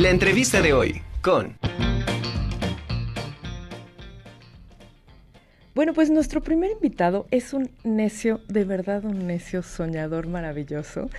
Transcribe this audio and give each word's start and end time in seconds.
La 0.00 0.08
entrevista 0.08 0.62
de 0.62 0.72
hoy 0.72 1.02
con... 1.20 1.58
Bueno, 5.74 5.92
pues 5.92 6.08
nuestro 6.08 6.40
primer 6.40 6.70
invitado 6.70 7.26
es 7.30 7.52
un 7.52 7.70
necio, 7.84 8.40
de 8.48 8.64
verdad 8.64 9.04
un 9.04 9.26
necio 9.26 9.62
soñador 9.62 10.26
maravilloso. 10.26 11.10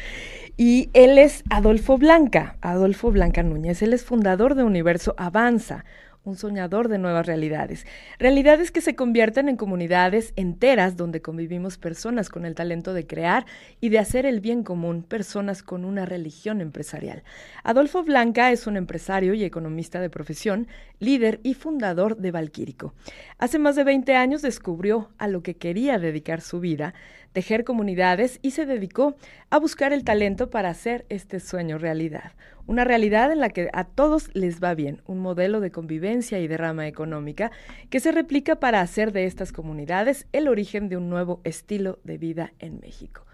Y 0.58 0.90
él 0.94 1.20
es 1.20 1.44
Adolfo 1.52 2.00
Blanca, 2.00 2.56
Adolfo 2.60 3.12
Blanca 3.12 3.44
Núñez. 3.44 3.84
Él 3.84 3.94
es 3.94 4.04
fundador 4.04 4.56
de 4.56 4.63
Universo 4.63 5.13
Avanza, 5.16 5.86
un 6.24 6.35
soñador 6.35 6.88
de 6.88 6.99
nuevas 6.99 7.26
realidades. 7.26 7.85
Realidades 8.19 8.72
que 8.72 8.81
se 8.81 8.96
convierten 8.96 9.49
en 9.49 9.58
comunidades 9.58 10.33
enteras 10.36 10.96
donde 10.96 11.22
convivimos 11.22 11.78
personas 11.78 12.29
con 12.29 12.46
el 12.46 12.54
talento 12.54 12.94
de 12.94 13.08
crear 13.08 13.46
y 13.79 13.90
de 13.90 13.99
hacer 13.99 14.26
el 14.26 14.40
bien 14.40 14.63
común, 14.63 15.04
personas 15.04 15.63
con 15.63 15.83
una 15.83 16.05
religión 16.05 16.62
empresarial. 16.62 17.23
Adolfo 17.63 18.04
Blanca 18.04 18.52
es 18.52 18.68
un 18.68 18.77
empresario 18.77 19.34
y 19.34 19.44
economista 19.44 19.99
de 19.99 20.09
profesión, 20.09 20.68
líder 20.99 21.40
y 21.44 21.55
fundador 21.55 22.18
de 22.18 22.32
Valquírico. 22.32 22.94
Hace 23.40 23.58
más 23.58 23.76
de 23.76 23.84
20 23.84 24.16
años 24.16 24.44
descubrió 24.44 25.10
a 25.18 25.27
lo 25.27 25.41
que 25.41 25.55
quería 25.55 25.98
dedicar 25.98 26.41
su 26.41 26.60
vida, 26.60 26.94
tejer 27.34 27.63
comunidades 27.63 28.40
y 28.41 28.52
se 28.52 28.66
dedicó 28.66 29.16
a 29.49 29.59
buscar 29.59 29.94
el 29.94 30.03
talento 30.03 30.49
para 30.49 30.70
hacer 30.70 31.05
este 31.09 31.40
sueño 31.40 31.77
realidad. 31.77 32.34
Una 32.67 32.84
realidad 32.84 33.31
en 33.31 33.40
la 33.40 33.49
que 33.49 33.70
a 33.73 33.84
todos 33.84 34.30
les 34.34 34.62
va 34.62 34.73
bien, 34.73 35.02
un 35.05 35.20
modelo 35.20 35.59
de 35.59 35.71
convivencia 35.71 36.40
y 36.40 36.48
de 36.48 36.57
rama 36.57 36.88
económica 36.88 37.52
que 37.90 37.99
se 37.99 38.12
replica 38.12 38.57
para 38.57 38.81
hacer 38.81 39.12
de 39.12 39.26
estas 39.26 39.52
comunidades 39.52 40.27
el 40.31 40.48
origen 40.48 40.90
de 40.90 40.98
un 40.98 41.09
nuevo 41.09 41.41
estilo 41.44 41.99
de 42.04 42.17
vida 42.17 42.54
en 42.59 42.80
México. 42.80 43.26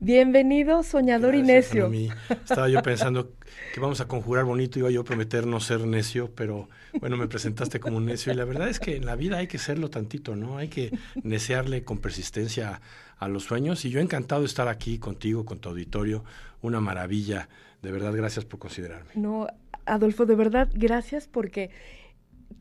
Bienvenido, 0.00 0.82
soñador 0.82 1.34
y 1.34 1.42
necio. 1.42 1.90
Estaba 2.28 2.68
yo 2.68 2.82
pensando 2.82 3.32
que 3.72 3.80
vamos 3.80 4.00
a 4.00 4.08
conjurar 4.08 4.44
bonito, 4.44 4.78
iba 4.78 4.90
yo 4.90 5.00
a 5.00 5.04
prometer 5.04 5.46
no 5.46 5.60
ser 5.60 5.86
necio, 5.86 6.30
pero 6.34 6.68
bueno, 7.00 7.16
me 7.16 7.26
presentaste 7.26 7.80
como 7.80 7.96
un 7.96 8.06
necio 8.06 8.32
y 8.32 8.36
la 8.36 8.44
verdad 8.44 8.68
es 8.68 8.80
que 8.80 8.96
en 8.96 9.06
la 9.06 9.16
vida 9.16 9.38
hay 9.38 9.46
que 9.46 9.58
serlo 9.58 9.90
tantito, 9.90 10.36
¿no? 10.36 10.58
Hay 10.58 10.68
que 10.68 10.90
necearle 11.22 11.84
con 11.84 11.98
persistencia 11.98 12.80
a 13.18 13.28
los 13.28 13.44
sueños 13.44 13.84
y 13.84 13.90
yo 13.90 14.00
encantado 14.00 14.42
de 14.42 14.46
estar 14.46 14.68
aquí 14.68 14.98
contigo, 14.98 15.44
con 15.44 15.58
tu 15.58 15.70
auditorio, 15.70 16.24
una 16.60 16.80
maravilla. 16.80 17.48
De 17.82 17.90
verdad, 17.92 18.12
gracias 18.14 18.44
por 18.44 18.58
considerarme. 18.58 19.10
No, 19.14 19.46
Adolfo, 19.86 20.26
de 20.26 20.34
verdad, 20.34 20.68
gracias 20.74 21.28
porque 21.28 21.70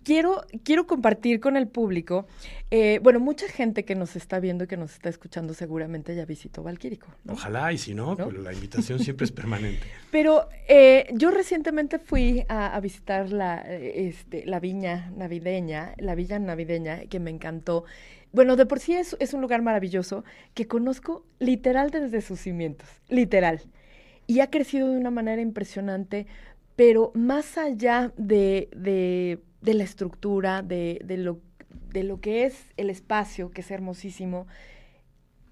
quiero, 0.04 0.46
quiero 0.64 0.86
compartir 0.86 1.40
con 1.40 1.58
el 1.58 1.68
público. 1.68 2.28
Eh, 2.72 3.00
bueno, 3.04 3.20
mucha 3.20 3.48
gente 3.48 3.86
que 3.86 3.96
nos 3.96 4.16
está 4.16 4.40
viendo 4.40 4.66
y 4.66 4.68
que 4.68 4.78
nos 4.78 4.94
está 4.94 5.09
escuchando 5.09 5.54
seguramente 5.54 6.16
ya 6.16 6.26
visitó 6.26 6.64
Valquírico. 6.64 7.08
Ojalá, 7.28 7.72
y 7.73 7.78
si 7.78 7.94
no, 7.94 8.16
pues 8.16 8.38
la 8.38 8.54
invitación 8.54 9.00
siempre 9.00 9.26
es 9.26 9.31
permanente. 9.31 9.86
Pero 10.12 10.50
eh, 10.68 11.08
yo 11.14 11.31
recientemente 11.31 12.00
fui 12.00 12.46
a, 12.48 12.80
visitar 12.80 13.31
la, 13.31 13.62
este, 13.62 14.46
la 14.46 14.59
viña 14.59 15.12
navideña, 15.16 15.94
la 15.98 16.16
villa 16.16 16.40
navideña, 16.40 17.02
que 17.09 17.20
me 17.20 17.31
encantó. 17.31 17.86
Bueno, 18.31 18.56
de 18.56 18.66
por 18.66 18.80
sí 18.80 18.94
es, 18.94 19.16
es 19.20 19.34
un 19.34 19.42
lugar 19.42 19.62
maravilloso 19.62 20.24
que 20.54 20.68
conozco 20.68 21.26
literal 21.40 21.92
desde 21.92 22.22
sus 22.22 22.40
cimientos, 22.40 22.90
literal 23.09 23.62
y 24.28 24.40
ha 24.40 24.50
crecido 24.50 24.90
de 24.90 24.98
una 24.98 25.12
manera 25.12 25.42
impresionante, 25.42 26.28
pero 26.76 27.12
más 27.14 27.58
allá 27.58 28.12
de, 28.18 28.70
de, 28.76 29.40
la 29.73 29.83
estructura, 29.83 30.61
de, 30.61 31.00
de, 31.06 31.17
lo, 31.17 31.39
de 31.92 32.03
lo 32.03 32.19
que 32.19 32.45
es 32.45 32.56
el 32.75 32.89
espacio, 32.89 33.52
que 33.52 33.61
es 33.61 33.72
hermosísimo, 33.72 34.47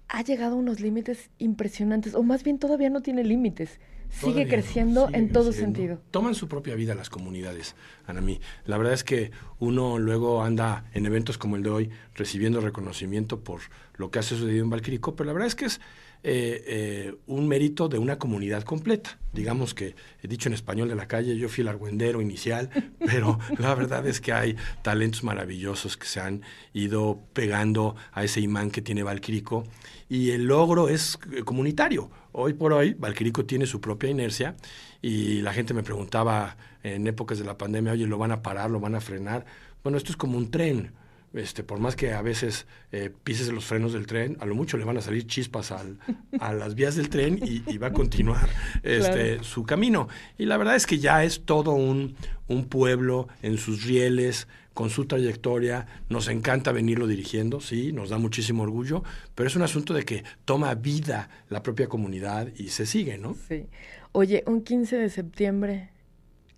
ha 0.08 0.22
llegado 0.22 0.56
a 0.56 0.58
unos 0.58 0.80
límites 0.80 1.30
impresionantes, 1.38 2.14
o 2.14 2.22
más 2.22 2.44
bien 2.44 2.58
todavía 2.58 2.90
no 2.90 3.00
tiene 3.00 3.24
límites. 3.24 3.80
Sigue 4.10 4.46
creciendo 4.46 5.08
en 5.12 5.32
todo 5.32 5.52
sentido. 5.52 5.98
Toman 6.10 6.34
su 6.34 6.46
propia 6.46 6.74
vida 6.74 6.94
las 6.94 7.08
comunidades, 7.08 7.74
Anami. 8.06 8.40
La 8.66 8.76
verdad 8.76 8.92
es 8.92 9.04
que 9.04 9.30
uno 9.58 9.98
luego 9.98 10.42
anda 10.42 10.84
en 10.92 11.06
eventos 11.06 11.38
como 11.38 11.56
el 11.56 11.62
de 11.62 11.70
hoy 11.70 11.90
recibiendo 12.14 12.60
reconocimiento 12.60 13.42
por 13.42 13.62
lo 13.94 14.10
que 14.10 14.18
ha 14.18 14.22
sucedido 14.22 14.62
en 14.62 14.68
Valquirico, 14.70 15.16
pero 15.16 15.28
la 15.28 15.32
verdad 15.32 15.48
es 15.48 15.54
que 15.54 15.64
es 15.64 15.80
eh, 16.24 16.62
eh, 16.66 17.14
un 17.26 17.48
mérito 17.48 17.88
de 17.88 17.98
una 17.98 18.16
comunidad 18.16 18.62
completa. 18.62 19.18
Digamos 19.32 19.74
que, 19.74 19.96
he 20.22 20.28
dicho 20.28 20.48
en 20.48 20.54
español 20.54 20.88
de 20.88 20.94
la 20.94 21.08
calle, 21.08 21.36
yo 21.36 21.48
fui 21.48 21.62
el 21.62 21.68
argüendero 21.68 22.20
inicial, 22.20 22.70
pero 23.04 23.40
la 23.58 23.74
verdad 23.74 24.06
es 24.06 24.20
que 24.20 24.32
hay 24.32 24.56
talentos 24.82 25.24
maravillosos 25.24 25.96
que 25.96 26.06
se 26.06 26.20
han 26.20 26.42
ido 26.74 27.18
pegando 27.32 27.96
a 28.12 28.22
ese 28.22 28.40
imán 28.40 28.70
que 28.70 28.82
tiene 28.82 29.02
Valquirico 29.02 29.64
y 30.08 30.30
el 30.30 30.44
logro 30.44 30.88
es 30.88 31.18
eh, 31.32 31.42
comunitario. 31.42 32.08
Hoy 32.30 32.52
por 32.52 32.72
hoy, 32.72 32.94
Valquirico 32.94 33.44
tiene 33.44 33.66
su 33.66 33.80
propia 33.80 34.08
inercia 34.08 34.54
y 35.00 35.40
la 35.40 35.52
gente 35.52 35.74
me 35.74 35.82
preguntaba 35.82 36.56
en 36.84 37.04
épocas 37.08 37.38
de 37.38 37.44
la 37.44 37.58
pandemia, 37.58 37.92
oye, 37.92 38.06
¿lo 38.06 38.18
van 38.18 38.30
a 38.30 38.42
parar, 38.42 38.70
lo 38.70 38.78
van 38.78 38.94
a 38.94 39.00
frenar? 39.00 39.44
Bueno, 39.82 39.98
esto 39.98 40.12
es 40.12 40.16
como 40.16 40.38
un 40.38 40.52
tren 40.52 40.92
este, 41.34 41.64
por 41.64 41.78
más 41.78 41.96
que 41.96 42.12
a 42.12 42.22
veces 42.22 42.66
eh, 42.90 43.10
pises 43.24 43.48
los 43.48 43.64
frenos 43.64 43.92
del 43.92 44.06
tren, 44.06 44.36
a 44.40 44.46
lo 44.46 44.54
mucho 44.54 44.76
le 44.76 44.84
van 44.84 44.96
a 44.96 45.00
salir 45.00 45.26
chispas 45.26 45.72
al, 45.72 45.98
a 46.38 46.52
las 46.52 46.74
vías 46.74 46.96
del 46.96 47.08
tren 47.08 47.38
y, 47.42 47.78
va 47.78 47.88
a 47.88 47.92
continuar 47.92 48.48
este, 48.82 49.42
su 49.42 49.64
camino. 49.64 50.08
Y 50.38 50.44
la 50.44 50.56
verdad 50.56 50.76
es 50.76 50.86
que 50.86 50.98
ya 50.98 51.24
es 51.24 51.44
todo 51.44 51.72
un, 51.72 52.16
un 52.48 52.66
pueblo 52.66 53.28
en 53.42 53.58
sus 53.58 53.84
rieles, 53.84 54.46
con 54.74 54.90
su 54.90 55.06
trayectoria, 55.06 55.86
nos 56.08 56.28
encanta 56.28 56.72
venirlo 56.72 57.06
dirigiendo, 57.06 57.60
sí, 57.60 57.92
nos 57.92 58.08
da 58.08 58.18
muchísimo 58.18 58.62
orgullo, 58.62 59.02
pero 59.34 59.48
es 59.48 59.56
un 59.56 59.62
asunto 59.62 59.92
de 59.92 60.04
que 60.04 60.24
toma 60.44 60.74
vida 60.74 61.28
la 61.50 61.62
propia 61.62 61.88
comunidad 61.88 62.48
y 62.56 62.68
se 62.68 62.86
sigue, 62.86 63.18
¿no? 63.18 63.36
Sí. 63.48 63.66
Oye, 64.12 64.44
un 64.46 64.62
15 64.62 64.96
de 64.96 65.10
septiembre 65.10 65.90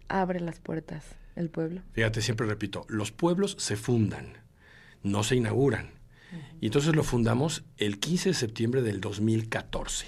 abre 0.08 0.40
las 0.40 0.60
puertas 0.60 1.16
el 1.36 1.50
pueblo. 1.50 1.82
Fíjate, 1.92 2.22
siempre 2.22 2.46
repito, 2.46 2.84
los 2.88 3.10
pueblos 3.10 3.56
se 3.58 3.76
fundan 3.76 4.43
no 5.04 5.22
se 5.22 5.36
inauguran. 5.36 5.92
Y 6.60 6.66
entonces 6.66 6.96
lo 6.96 7.04
fundamos 7.04 7.62
el 7.76 8.00
15 8.00 8.30
de 8.30 8.34
septiembre 8.34 8.82
del 8.82 9.00
2014. 9.00 10.06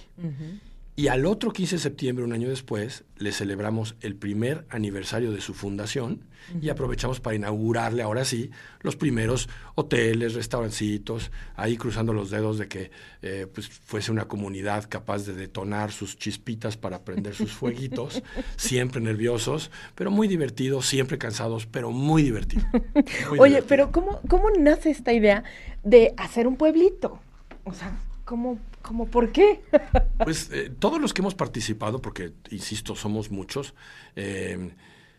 Y 0.98 1.08
al 1.08 1.26
otro 1.26 1.52
15 1.52 1.76
de 1.76 1.82
septiembre, 1.82 2.24
un 2.24 2.32
año 2.32 2.48
después, 2.48 3.04
le 3.18 3.30
celebramos 3.30 3.96
el 4.00 4.16
primer 4.16 4.64
aniversario 4.70 5.30
de 5.30 5.42
su 5.42 5.52
fundación 5.52 6.24
y 6.62 6.70
aprovechamos 6.70 7.20
para 7.20 7.36
inaugurarle 7.36 8.02
ahora 8.02 8.24
sí 8.24 8.50
los 8.80 8.96
primeros 8.96 9.48
hoteles, 9.74 10.32
restaurancitos, 10.32 11.30
ahí 11.54 11.76
cruzando 11.76 12.14
los 12.14 12.30
dedos 12.30 12.56
de 12.56 12.68
que 12.68 12.90
eh, 13.20 13.46
pues 13.52 13.68
fuese 13.68 14.10
una 14.10 14.26
comunidad 14.26 14.86
capaz 14.88 15.26
de 15.26 15.34
detonar 15.34 15.92
sus 15.92 16.16
chispitas 16.16 16.78
para 16.78 17.04
prender 17.04 17.34
sus 17.34 17.52
fueguitos, 17.56 18.22
siempre 18.56 19.02
nerviosos, 19.02 19.70
pero 19.94 20.10
muy 20.10 20.28
divertidos, 20.28 20.86
siempre 20.86 21.18
cansados, 21.18 21.66
pero 21.66 21.90
muy 21.90 22.22
divertidos. 22.22 22.64
Oye, 23.38 23.62
pero 23.62 23.92
¿cómo, 23.92 24.20
¿cómo 24.28 24.50
nace 24.50 24.90
esta 24.90 25.12
idea 25.12 25.44
de 25.82 26.14
hacer 26.16 26.46
un 26.46 26.56
pueblito? 26.56 27.20
O 27.64 27.74
sea, 27.74 27.98
¿cómo, 28.26 28.58
cómo 28.82 29.06
por 29.06 29.32
qué? 29.32 29.62
pues 30.22 30.50
eh, 30.52 30.70
todos 30.78 31.00
los 31.00 31.14
que 31.14 31.22
hemos 31.22 31.34
participado, 31.34 32.02
porque, 32.02 32.32
insisto, 32.50 32.94
somos 32.94 33.30
muchos, 33.30 33.72
eh, 34.16 34.72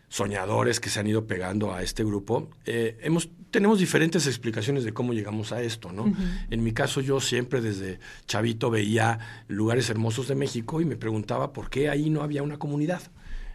soñadores 0.08 0.78
que 0.78 0.88
se 0.88 1.00
han 1.00 1.08
ido 1.08 1.26
pegando 1.26 1.74
a 1.74 1.82
este 1.82 2.04
grupo, 2.04 2.48
eh, 2.64 2.96
hemos, 3.02 3.30
tenemos 3.50 3.78
diferentes 3.78 4.26
explicaciones 4.26 4.84
de 4.84 4.92
cómo 4.92 5.12
llegamos 5.12 5.52
a 5.52 5.60
esto, 5.60 5.92
¿no? 5.92 6.14
En 6.50 6.62
mi 6.62 6.72
caso, 6.72 7.00
yo 7.00 7.20
siempre 7.20 7.60
desde 7.60 7.98
chavito 8.26 8.70
veía 8.70 9.18
lugares 9.48 9.90
hermosos 9.90 10.28
de 10.28 10.34
México 10.34 10.80
y 10.80 10.84
me 10.84 10.96
preguntaba 10.96 11.52
por 11.52 11.68
qué 11.68 11.90
ahí 11.90 12.08
no 12.08 12.22
había 12.22 12.42
una 12.42 12.58
comunidad. 12.58 13.02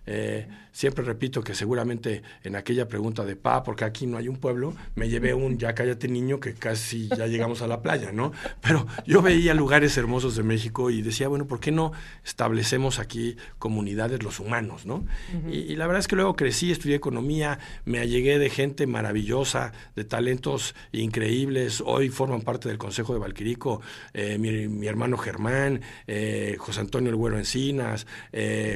Eh, 0.06 0.48
siempre 0.72 1.06
repito 1.06 1.44
que 1.44 1.56
seguramente 1.56 2.24
en 2.44 2.56
aquella 2.56 2.88
pregunta 2.88 3.24
de 3.24 3.36
pa, 3.36 3.64
porque 3.64 3.86
aquí 3.86 4.08
no 4.08 4.18
hay 4.18 4.28
un 4.28 4.38
pueblo, 4.38 4.74
me 4.96 5.08
llevé 5.08 5.34
un 5.34 5.58
ya 5.58 5.76
cállate 5.76 6.08
niño 6.08 6.40
que 6.40 6.56
casi 6.56 7.08
ya 7.10 7.28
llegamos 7.28 7.62
a 7.62 7.68
la 7.68 7.82
playa, 7.82 8.12
¿no? 8.12 8.34
Pero 8.62 8.88
yo 9.06 9.22
veía 9.22 9.54
lugares 9.54 9.96
hermosos 9.98 10.36
de 10.36 10.44
México 10.44 10.90
y 10.90 11.02
decía, 11.02 11.28
bueno, 11.28 11.46
¿por 11.46 11.60
qué 11.60 11.72
no 11.72 11.94
establecemos 12.26 13.00
aquí 13.00 13.38
comunidades 13.60 14.24
los 14.24 14.40
humanos, 14.40 14.86
¿no? 14.86 15.06
y, 15.50 15.76
la 15.76 15.88
verdad 15.88 16.00
es 16.00 16.08
que 16.08 16.16
luego 16.16 16.36
crecí, 16.36 16.72
estudié 16.72 16.96
economía, 16.96 17.60
me 17.86 18.00
allegué 18.00 18.40
de 18.40 18.50
gente 18.50 18.88
maravillosa, 18.88 19.74
de 19.96 20.04
talentos 20.04 20.76
increíbles, 20.92 21.82
hoy 21.86 22.10
forman 22.10 22.42
parte 22.42 22.70
del 22.70 22.78
Consejo 22.78 23.14
de 23.14 23.20
Valquirico, 23.20 23.82
eh, 24.14 24.38
mi, 24.38 24.88
hermano 24.88 25.18
Germán, 25.18 25.82
eh, 26.08 26.56
José 26.58 26.82
Antonio 26.82 27.10
El 27.10 27.16
Güero 27.16 27.38
Encinas, 27.38 28.08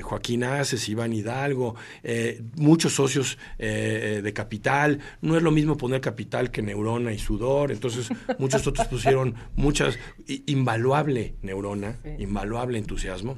Joaquín 0.04 0.44
Aces, 0.44 0.88
Iván 0.90 1.14
Hidalgo, 1.18 1.76
eh, 2.04 2.42
muchos 2.56 2.94
socios 2.94 3.38
eh, 3.60 4.18
eh, 4.18 4.22
de 4.22 4.34
capital. 4.34 5.00
No 5.22 5.36
es 5.38 5.44
lo 5.44 5.52
mismo 5.52 5.78
poner 5.78 6.02
capital 6.02 6.52
que 6.52 6.62
neurona 6.62 7.12
y 7.14 7.20
sudor. 7.20 7.72
Entonces, 7.72 8.10
muchos 8.40 8.66
otros 8.68 8.88
pusieron 8.88 9.36
muchas, 9.56 9.98
invaluable 10.46 11.36
neurona, 11.42 12.00
invaluable 12.18 12.78
entusiasmo. 12.78 13.38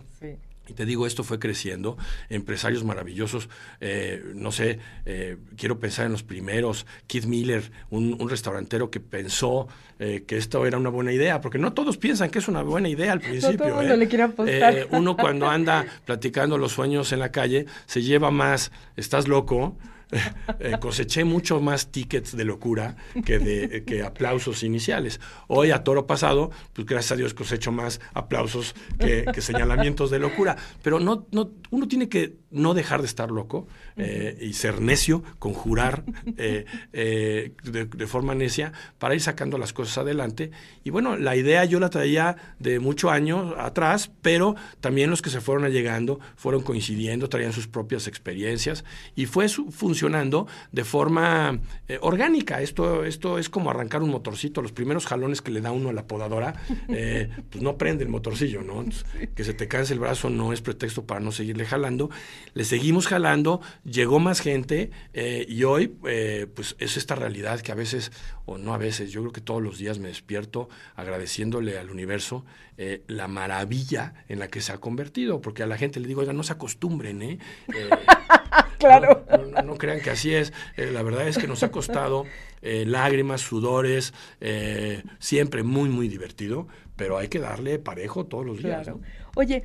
Y 0.69 0.73
te 0.73 0.85
digo, 0.85 1.07
esto 1.07 1.23
fue 1.23 1.39
creciendo, 1.39 1.97
empresarios 2.29 2.83
maravillosos, 2.83 3.49
eh, 3.81 4.23
no 4.35 4.51
sé, 4.51 4.79
eh, 5.05 5.37
quiero 5.57 5.79
pensar 5.79 6.05
en 6.05 6.11
los 6.11 6.23
primeros, 6.23 6.85
Keith 7.07 7.25
Miller, 7.25 7.71
un, 7.89 8.29
restaurantero 8.29 8.91
que 8.91 8.99
pensó 8.99 9.67
eh, 9.97 10.23
que 10.27 10.37
esto 10.37 10.65
era 10.67 10.77
una 10.77 10.89
buena 10.89 11.11
idea, 11.11 11.41
porque 11.41 11.57
no 11.57 11.73
todos 11.73 11.97
piensan 11.97 12.29
que 12.29 12.37
es 12.37 12.47
una 12.47 12.61
buena 12.61 12.87
idea 12.87 13.11
al 13.11 13.21
principio. 13.21 13.81
No 13.81 13.95
le 13.95 14.07
quiere 14.07 14.25
apostar. 14.25 14.87
uno 14.91 15.17
cuando 15.17 15.47
anda 15.49 15.85
platicando 16.05 16.59
los 16.59 16.73
sueños 16.73 17.11
en 17.11 17.19
la 17.19 17.31
calle, 17.31 17.65
se 17.87 18.03
lleva 18.03 18.29
más, 18.29 18.71
estás 18.95 19.27
loco, 19.27 19.75
Eh, 20.59 20.75
coseché 20.81 21.23
mucho 21.23 21.61
más 21.61 21.89
tickets 21.91 22.35
de 22.35 22.43
locura 22.43 22.97
que 23.23 23.39
de 23.39 23.85
que 23.85 24.03
aplausos 24.03 24.63
iniciales. 24.63 25.21
Hoy, 25.47 25.71
a 25.71 25.83
toro 25.83 26.05
pasado, 26.05 26.51
pues 26.73 26.85
gracias 26.85 27.13
a 27.13 27.15
Dios 27.15 27.33
cosecho 27.33 27.71
más 27.71 28.01
aplausos 28.13 28.75
que, 28.99 29.25
señalamientos 29.41 30.09
de 30.11 30.19
locura. 30.19 30.57
Pero 30.81 30.99
no, 30.99 31.27
no, 31.31 31.51
uno 31.69 31.87
tiene 31.87 32.09
que 32.09 32.35
no 32.51 32.73
dejar 32.73 33.01
de 33.01 33.05
estar 33.05 33.31
loco 33.31 33.67
eh, 33.95 34.37
y 34.41 34.53
ser 34.53 34.81
necio, 34.81 35.23
conjurar 35.37 36.03
eh, 36.35 36.65
de, 37.63 38.07
forma 38.07 38.35
necia 38.35 38.73
para 38.97 39.13
ir 39.13 39.21
sacando 39.21 39.57
las 39.57 39.71
cosas 39.71 39.99
adelante. 39.99 40.51
Y 40.83 40.89
bueno, 40.89 41.15
la 41.15 41.37
idea 41.37 41.63
yo 41.63 41.79
la 41.79 41.89
traía 41.89 42.35
de 42.57 42.79
muchos 42.79 43.11
años 43.11 43.53
atrás, 43.57 44.11
pero 44.21 44.55
también 44.81 45.09
los 45.09 45.21
que 45.21 45.29
se 45.29 45.39
fueron 45.39 45.71
llegando 45.71 46.19
fueron 46.35 46.63
coincidiendo, 46.63 47.29
traían 47.29 47.53
sus 47.53 47.67
propias 47.67 48.07
experiencias 48.07 48.83
y 49.15 49.25
fue 49.25 49.47
su 49.47 49.71
función 49.71 49.98
funcionando 49.99 50.47
de 50.71 50.85
forma 50.85 51.59
eh, 51.89 51.97
orgánica. 52.01 52.61
Esto, 52.61 53.03
esto 53.03 53.37
es 53.37 53.49
como 53.49 53.69
arrancar 53.69 54.01
un 54.01 54.09
motorcito. 54.09 54.61
Los 54.61 54.71
primeros 54.71 55.05
jalones 55.05 55.41
que 55.41 55.51
le 55.51 55.59
da 55.59 55.71
uno 55.73 55.89
a 55.89 55.93
la 55.93 56.07
podadora, 56.07 56.53
eh, 56.87 57.29
pues 57.49 57.61
no 57.61 57.77
prende 57.77 58.05
el 58.05 58.09
motorcillo, 58.09 58.61
¿no? 58.61 58.85
que 59.35 59.43
se 59.43 59.53
te 59.53 59.67
canse 59.67 59.93
el 59.93 59.99
brazo 59.99 60.29
no 60.29 60.53
es 60.53 60.61
pretexto 60.61 61.05
para 61.05 61.19
no 61.19 61.33
seguirle 61.33 61.65
jalando. 61.65 62.09
Le 62.53 62.63
seguimos 62.63 63.07
jalando, 63.07 63.59
llegó 63.83 64.19
más 64.19 64.39
gente 64.39 64.91
eh, 65.13 65.45
y 65.49 65.63
hoy, 65.65 65.87
pues 65.87 66.77
es 66.79 66.95
esta 66.95 67.15
realidad 67.15 67.59
que 67.59 67.73
a 67.73 67.75
veces, 67.75 68.13
o 68.45 68.57
no 68.57 68.73
a 68.73 68.77
veces, 68.77 69.11
yo 69.11 69.19
creo 69.21 69.33
que 69.33 69.41
todos 69.41 69.61
los 69.61 69.77
días 69.77 69.99
me 69.99 70.07
despierto 70.07 70.69
agradeciéndole 70.95 71.77
al 71.77 71.89
universo 71.89 72.45
la 73.07 73.27
maravilla 73.27 74.13
en 74.29 74.39
la 74.39 74.47
que 74.47 74.61
se 74.61 74.71
ha 74.71 74.77
convertido, 74.77 75.41
porque 75.41 75.63
a 75.63 75.67
la 75.67 75.77
gente 75.77 75.99
le 75.99 76.07
digo, 76.07 76.21
oiga, 76.21 76.31
no 76.31 76.43
se 76.43 76.53
acostumbren, 76.53 77.21
¿eh? 77.21 77.39
claro. 78.79 79.25
No, 79.63 79.77
crean 79.77 80.01
que 80.01 80.09
así 80.09 80.33
es. 80.33 80.53
Eh, 80.77 80.89
la 80.91 81.03
verdad 81.03 81.27
es 81.27 81.37
que 81.37 81.47
nos 81.47 81.63
ha 81.63 81.71
costado 81.71 82.25
eh, 82.61 82.85
lágrimas, 82.85 83.41
sudores, 83.41 84.13
eh, 84.41 85.03
siempre 85.19 85.63
muy, 85.63 85.89
muy 85.89 86.07
divertido, 86.07 86.67
pero 86.95 87.17
hay 87.17 87.27
que 87.27 87.39
darle 87.39 87.77
parejo 87.79 88.25
todos 88.25 88.45
los 88.45 88.63
días. 88.63 88.89
Oye, 89.35 89.63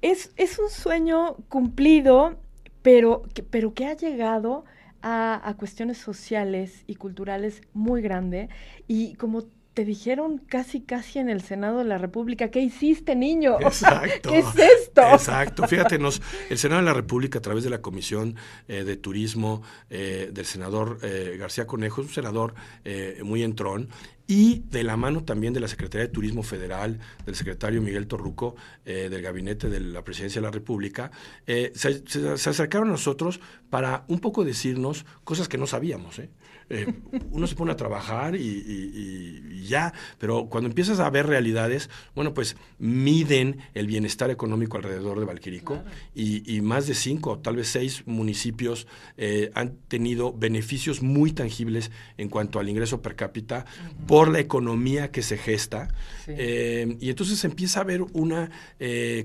es, 0.00 0.32
es, 0.36 0.58
un 0.58 0.70
sueño 0.70 1.36
cumplido, 1.48 2.36
pero 2.82 3.22
que, 3.34 3.42
pero 3.42 3.74
que 3.74 3.86
ha 3.86 3.96
llegado 3.96 4.64
a, 5.02 5.46
a, 5.46 5.54
cuestiones 5.56 5.98
sociales 5.98 6.84
y 6.86 6.94
culturales 6.94 7.60
muy 7.72 8.00
grande 8.00 8.48
y 8.86 9.14
como 9.14 9.44
te 9.78 9.84
dijeron 9.84 10.38
casi, 10.38 10.80
casi 10.80 11.20
en 11.20 11.30
el 11.30 11.40
Senado 11.40 11.78
de 11.78 11.84
la 11.84 11.98
República, 11.98 12.50
¿qué 12.50 12.58
hiciste, 12.58 13.14
niño? 13.14 13.58
Exacto. 13.60 14.30
¿Qué 14.30 14.40
es 14.40 14.46
esto? 14.58 15.02
Exacto. 15.02 15.68
Fíjate, 15.68 16.00
el 16.50 16.58
Senado 16.58 16.80
de 16.80 16.84
la 16.84 16.94
República, 16.94 17.38
a 17.38 17.42
través 17.42 17.62
de 17.62 17.70
la 17.70 17.80
Comisión 17.80 18.34
eh, 18.66 18.82
de 18.82 18.96
Turismo 18.96 19.62
eh, 19.88 20.30
del 20.32 20.46
senador 20.46 20.98
eh, 21.02 21.36
García 21.38 21.68
Conejo, 21.68 22.00
es 22.00 22.08
un 22.08 22.12
senador 22.12 22.54
muy 23.22 23.44
entrón, 23.44 23.88
y 24.28 24.60
de 24.70 24.84
la 24.84 24.96
mano 24.96 25.24
también 25.24 25.52
de 25.52 25.58
la 25.58 25.66
Secretaría 25.66 26.06
de 26.06 26.12
Turismo 26.12 26.44
Federal, 26.44 27.00
del 27.26 27.34
secretario 27.34 27.82
Miguel 27.82 28.06
Torruco, 28.06 28.54
del 28.84 29.22
gabinete 29.22 29.68
de 29.68 29.80
la 29.80 30.04
Presidencia 30.04 30.40
de 30.40 30.46
la 30.46 30.52
República, 30.52 31.10
se, 31.46 32.06
se, 32.06 32.28
acercaron 32.28 32.88
a 32.88 32.92
nosotros 32.92 33.40
para 33.70 34.04
un 34.08 34.20
poco 34.20 34.44
decirnos 34.44 35.06
cosas 35.24 35.48
que 35.48 35.58
no 35.58 35.66
sabíamos. 35.66 36.18
¿eh? 36.18 36.30
Eh, 36.70 36.86
uno 37.30 37.46
se 37.46 37.54
pone 37.54 37.72
a 37.72 37.76
trabajar 37.76 38.36
y, 38.36 39.64
ya, 39.66 39.92
pero 40.18 40.46
cuando 40.48 40.68
empiezas 40.68 41.00
a 41.00 41.08
ver 41.10 41.26
realidades, 41.26 41.88
bueno, 42.14 42.34
pues 42.34 42.56
miden 42.78 43.58
el 43.74 43.86
bienestar 43.86 44.30
económico 44.30 44.76
alrededor 44.76 45.18
de 45.18 45.24
Valquirico 45.24 45.82
y, 46.14 46.60
más 46.60 46.86
de 46.86 46.94
cinco, 46.94 47.38
tal 47.38 47.56
vez 47.56 47.68
seis 47.68 48.02
municipios 48.06 48.86
eh, 49.16 49.50
han 49.54 49.76
tenido 49.88 50.32
beneficios 50.32 51.02
muy 51.02 51.32
tangibles 51.32 51.90
en 52.18 52.28
cuanto 52.28 52.58
al 52.58 52.68
ingreso 52.68 53.00
per 53.00 53.16
cápita 53.16 53.64
por 54.06 54.17
la 54.26 54.40
economía 54.40 55.12
que 55.12 55.22
se 55.22 55.38
gesta. 55.38 55.86
Eh, 56.26 56.96
y 56.98 57.10
entonces 57.10 57.44
empieza 57.44 57.78
a 57.78 57.82
haber 57.84 58.02
una 58.12 58.50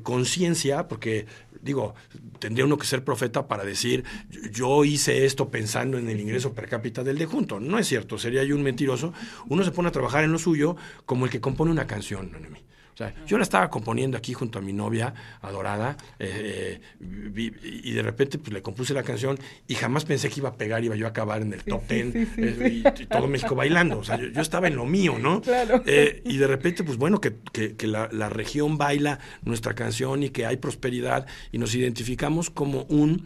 conciencia, 0.03 0.87
porque 0.87 1.25
digo, 1.63 1.95
tendría 2.37 2.65
uno 2.65 2.77
que 2.77 2.85
ser 2.85 3.03
profeta 3.03 3.47
para 3.47 3.63
decir, 3.63 4.03
yo 4.51 4.85
hice 4.85 5.25
esto 5.25 5.49
pensando 5.49 5.97
en 5.97 6.07
el 6.09 6.19
ingreso 6.19 6.53
per 6.53 6.69
cápita 6.69 7.03
del 7.03 7.17
de 7.17 7.25
junto. 7.25 7.59
No 7.59 7.79
es 7.79 7.87
cierto, 7.87 8.19
sería 8.19 8.43
yo 8.43 8.55
un 8.55 8.63
mentiroso. 8.63 9.13
Uno 9.47 9.63
se 9.63 9.71
pone 9.71 9.89
a 9.89 9.91
trabajar 9.91 10.23
en 10.23 10.31
lo 10.31 10.37
suyo 10.37 10.75
como 11.05 11.25
el 11.25 11.31
que 11.31 11.41
compone 11.41 11.71
una 11.71 11.87
canción, 11.87 12.31
mí. 12.51 12.59
O 12.93 12.97
sea, 12.97 13.13
yo 13.25 13.37
la 13.37 13.43
estaba 13.43 13.69
componiendo 13.69 14.17
aquí 14.17 14.33
junto 14.33 14.59
a 14.59 14.61
mi 14.61 14.71
novia 14.71 15.13
adorada 15.41 15.97
eh, 16.19 16.79
y 16.99 17.91
de 17.91 18.01
repente 18.03 18.37
pues, 18.37 18.53
le 18.53 18.61
compuse 18.61 18.93
la 18.93 19.03
canción 19.03 19.39
y 19.67 19.75
jamás 19.75 20.05
pensé 20.05 20.29
que 20.29 20.39
iba 20.39 20.49
a 20.49 20.57
pegar, 20.57 20.83
iba 20.83 20.95
yo 20.95 21.07
a 21.07 21.09
acabar 21.09 21.41
en 21.41 21.53
el 21.53 21.63
top 21.63 21.87
ten 21.87 22.29
eh, 22.37 22.83
y, 22.83 23.05
todo 23.07 23.27
México 23.27 23.55
bailando. 23.55 23.97
O 23.97 24.03
sea, 24.03 24.17
yo, 24.17 24.41
estaba 24.41 24.67
en 24.67 24.75
lo 24.75 24.85
mío, 24.85 25.17
¿no? 25.19 25.41
Claro. 25.41 25.81
Eh, 25.85 26.21
y 26.25 26.37
de 26.37 26.47
repente, 26.47 26.83
pues 26.83 26.97
bueno, 26.97 27.19
que, 27.19 27.35
que, 27.51 27.87
la, 27.87 28.09
la, 28.11 28.29
región 28.29 28.77
baila 28.77 29.19
nuestra 29.43 29.73
canción 29.73 30.23
y 30.23 30.29
que 30.29 30.45
hay 30.45 30.57
prosperidad 30.57 31.25
y 31.51 31.57
nos 31.57 31.73
identificamos 31.75 32.49
como 32.49 32.83
un 32.83 33.25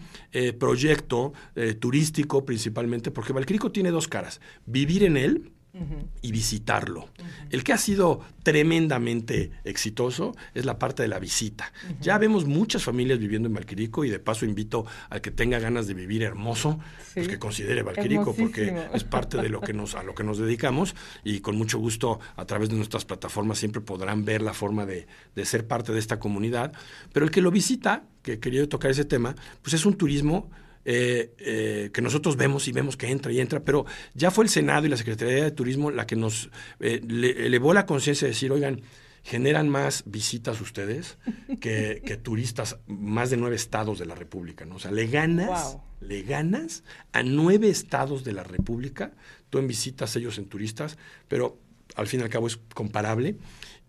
proyecto 0.60 1.34
turístico 1.80 2.46
principalmente, 2.46 3.12
porque 3.12 3.34
Valcrico 3.34 3.72
tiene 3.72 3.92
dos 3.92 4.08
caras. 4.08 4.40
Vivir 4.66 5.04
en 5.04 5.18
él, 5.18 5.52
y 6.22 6.32
visitarlo. 6.32 7.10
El 7.50 7.64
que 7.64 7.74
ha 7.74 7.78
sido 7.78 8.22
tremendamente 8.44 9.52
exitoso 9.64 10.36
es 10.54 10.66
la 10.66 10.80
parte 10.80 11.04
de 11.04 11.10
la 11.10 11.20
visita. 11.20 11.72
Ya 12.02 12.18
vemos 12.18 12.46
muchas 12.46 12.84
familias 12.84 13.20
viviendo 13.20 13.48
en 13.48 13.54
Valquirico 13.54 14.06
y 14.06 14.10
de 14.10 14.20
paso 14.20 14.46
invito 14.46 14.86
al 15.10 15.22
que 15.22 15.32
tenga 15.32 15.60
ganas 15.60 15.88
de 15.88 15.94
vivir 15.94 16.24
hermoso, 16.24 16.80
pues 17.14 17.28
que 17.28 17.40
considere 17.40 17.84
Valquirico 17.84 18.34
porque 18.34 18.88
es 18.94 19.04
parte 19.04 19.38
de 19.38 19.50
lo 19.50 19.62
que 19.62 19.74
nos 19.74 19.96
a 19.96 20.04
lo 20.04 20.16
que 20.16 20.24
nos 20.24 20.38
dedicamos 20.38 20.96
y 21.24 21.40
con 21.40 21.58
mucho 21.58 21.80
gusto 21.80 22.20
a 22.36 22.46
través 22.46 22.70
de 22.70 22.76
nuestras 22.76 23.06
plataformas 23.06 23.58
siempre 23.58 23.82
podrán 23.82 24.26
ver 24.26 24.42
la 24.42 24.54
forma 24.54 24.86
de, 24.86 25.08
de 25.36 25.46
ser 25.46 25.68
parte 25.68 25.92
de 25.92 26.00
esta 26.00 26.20
comunidad. 26.20 26.74
Pero 27.14 27.26
el 27.26 27.32
que 27.32 27.42
lo 27.42 27.52
visita, 27.52 28.04
que 28.22 28.40
quería 28.40 28.68
tocar 28.68 28.92
ese 28.92 29.06
tema, 29.06 29.36
pues 29.62 29.74
es 29.74 29.86
un 29.86 29.96
turismo 29.96 30.50
eh, 30.90 31.34
eh, 31.40 31.90
que 31.92 32.02
nosotros 32.02 32.38
vemos 32.38 32.66
y 32.70 32.72
vemos 32.72 32.96
que 32.96 33.12
entra 33.12 33.30
y 33.30 33.42
entra, 33.42 33.60
pero 33.60 33.86
ya 34.14 34.32
fue 34.32 34.46
el 34.46 34.50
Senado 34.50 34.86
y 34.86 34.90
la 34.90 34.96
Secretaría 34.96 35.44
de 35.44 35.52
Turismo 35.52 35.92
la 35.92 36.08
que 36.08 36.16
nos 36.16 36.50
eh, 36.80 37.02
elevó 37.06 37.74
la 37.74 37.86
conciencia 37.86 38.26
de 38.26 38.32
decir, 38.32 38.54
oigan, 38.54 38.80
generan 39.22 39.68
más 39.68 40.04
visitas 40.06 40.62
ustedes 40.62 41.18
que, 41.60 42.20
turistas, 42.24 42.78
más 42.88 43.30
de 43.30 43.36
nueve 43.36 43.58
estados 43.58 44.00
de 44.00 44.06
la 44.06 44.16
República, 44.16 44.64
¿no? 44.64 44.76
O 44.76 44.80
sea, 44.80 44.92
le 44.92 45.08
ganas, 45.08 45.78
le 46.00 46.22
ganas 46.22 46.86
a 47.12 47.22
nueve 47.22 47.68
estados 47.68 48.24
de 48.24 48.32
la 48.32 48.46
República, 48.46 49.12
tú 49.50 49.58
en 49.58 49.68
visitas, 49.68 50.16
ellos 50.16 50.38
en 50.38 50.46
turistas, 50.46 50.98
pero 51.28 51.58
al 51.98 52.08
fin 52.08 52.22
y 52.22 52.24
al 52.24 52.30
cabo 52.30 52.48
es 52.48 52.56
comparable 52.74 53.36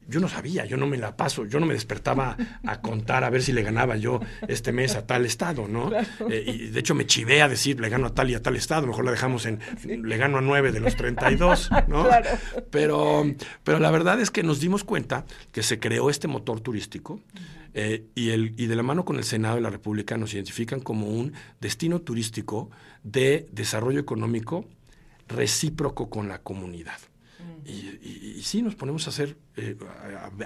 yo 0.08 0.20
no 0.20 0.28
sabía, 0.28 0.64
yo 0.64 0.76
no 0.78 0.86
me 0.86 0.96
la 0.96 1.16
paso, 1.16 1.44
yo 1.44 1.60
no 1.60 1.66
me 1.66 1.74
despertaba 1.74 2.36
a 2.66 2.80
contar 2.80 3.24
a 3.24 3.30
ver 3.30 3.42
si 3.42 3.52
le 3.52 3.62
ganaba 3.62 3.96
yo 3.96 4.20
este 4.48 4.72
mes 4.72 4.96
a 4.96 5.06
tal 5.06 5.26
estado, 5.26 5.68
¿no? 5.68 5.92
Eh, 6.30 6.44
y 6.46 6.66
de 6.68 6.80
hecho 6.80 6.94
me 6.94 7.06
chivé 7.06 7.42
a 7.42 7.48
decir, 7.48 7.78
le 7.78 7.88
gano 7.90 8.06
a 8.06 8.14
tal 8.14 8.30
y 8.30 8.34
a 8.34 8.42
tal 8.42 8.56
estado, 8.56 8.86
mejor 8.86 9.04
la 9.04 9.10
dejamos 9.10 9.44
en, 9.44 9.60
le 9.84 10.16
gano 10.16 10.38
a 10.38 10.40
nueve 10.40 10.72
de 10.72 10.80
los 10.80 10.96
32, 10.96 11.70
¿no? 11.88 12.06
Claro. 12.06 12.30
Pero, 12.70 13.24
pero 13.64 13.78
la 13.78 13.90
verdad 13.90 14.20
es 14.20 14.30
que 14.30 14.42
nos 14.42 14.60
dimos 14.60 14.82
cuenta 14.82 15.26
que 15.52 15.62
se 15.62 15.78
creó 15.78 16.08
este 16.08 16.26
motor 16.26 16.60
turístico 16.60 17.20
eh, 17.74 18.06
y, 18.14 18.30
el, 18.30 18.54
y 18.56 18.66
de 18.66 18.76
la 18.76 18.82
mano 18.82 19.04
con 19.04 19.16
el 19.16 19.24
Senado 19.24 19.56
de 19.56 19.60
la 19.60 19.70
República 19.70 20.16
nos 20.16 20.32
identifican 20.32 20.80
como 20.80 21.06
un 21.06 21.34
destino 21.60 22.00
turístico 22.00 22.70
de 23.02 23.46
desarrollo 23.52 24.00
económico 24.00 24.64
recíproco 25.28 26.08
con 26.08 26.28
la 26.28 26.38
comunidad. 26.38 26.98
Y, 27.64 28.42
sí, 28.42 28.62
nos 28.62 28.75
ponemos 28.75 29.07
a 29.07 29.11
hacer, 29.11 29.37
eh, 29.57 29.76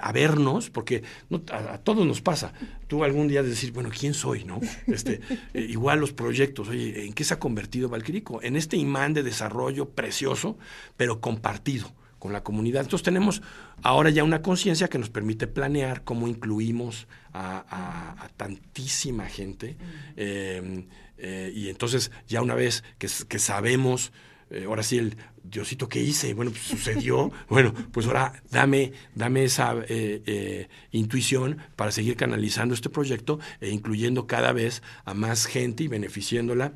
a, 0.01 0.11
vernos, 0.11 0.69
porque 0.69 1.03
a, 1.51 1.77
todos 1.77 2.05
nos 2.05 2.21
pasa. 2.21 2.53
Tú 2.87 3.03
algún 3.03 3.27
día 3.27 3.43
decir, 3.43 3.71
bueno, 3.71 3.89
¿quién 3.97 4.13
soy? 4.13 4.43
no 4.43 4.59
este, 4.87 5.21
eh, 5.53 5.61
Igual 5.61 5.99
los 5.99 6.11
proyectos, 6.11 6.69
oye, 6.69 7.05
¿en 7.05 7.13
qué 7.13 7.23
se 7.23 7.33
ha 7.33 7.39
convertido 7.39 7.87
Valquirico? 7.87 8.41
En 8.41 8.55
este 8.55 8.77
imán 8.77 9.13
de 9.13 9.23
desarrollo 9.23 9.89
precioso, 9.89 10.57
pero 10.97 11.21
compartido 11.21 11.93
con 12.19 12.33
la 12.33 12.43
comunidad. 12.43 12.83
Entonces 12.83 13.03
tenemos 13.03 13.41
ahora 13.81 14.09
ya 14.09 14.23
una 14.23 14.41
conciencia 14.41 14.87
que 14.87 14.97
nos 14.97 15.09
permite 15.09 15.47
planear 15.47 16.03
cómo 16.03 16.27
incluimos 16.27 17.07
a, 17.33 18.29
tantísima 18.37 19.25
gente. 19.25 19.77
Em, 20.15 20.87
eh, 21.17 21.51
y 21.53 21.69
entonces 21.69 22.11
ya 22.27 22.41
una 22.41 22.55
vez 22.55 22.83
que, 22.97 23.07
que 23.27 23.39
sabemos 23.39 24.11
eh, 24.53 24.65
ahora 24.65 24.83
sí, 24.83 24.97
el 24.97 25.17
Diosito 25.43 25.89
que 25.89 26.01
hice, 26.01 26.33
bueno, 26.33 26.51
pues 26.51 26.63
sucedió, 26.63 27.31
bueno, 27.49 27.73
pues 27.91 28.05
ahora 28.05 28.41
dame, 28.51 28.93
dame 29.15 29.43
esa 29.43 29.75
eh, 29.87 30.67
intuición 30.91 31.57
para 31.75 31.91
seguir 31.91 32.15
canalizando 32.15 32.73
este 32.73 32.89
proyecto 32.89 33.39
e 33.59 33.69
incluyendo 33.69 34.27
cada 34.27 34.53
vez 34.53 34.81
a 35.05 35.13
más 35.13 35.45
gente 35.45 35.83
y 35.83 35.87
beneficiándola 35.87 36.73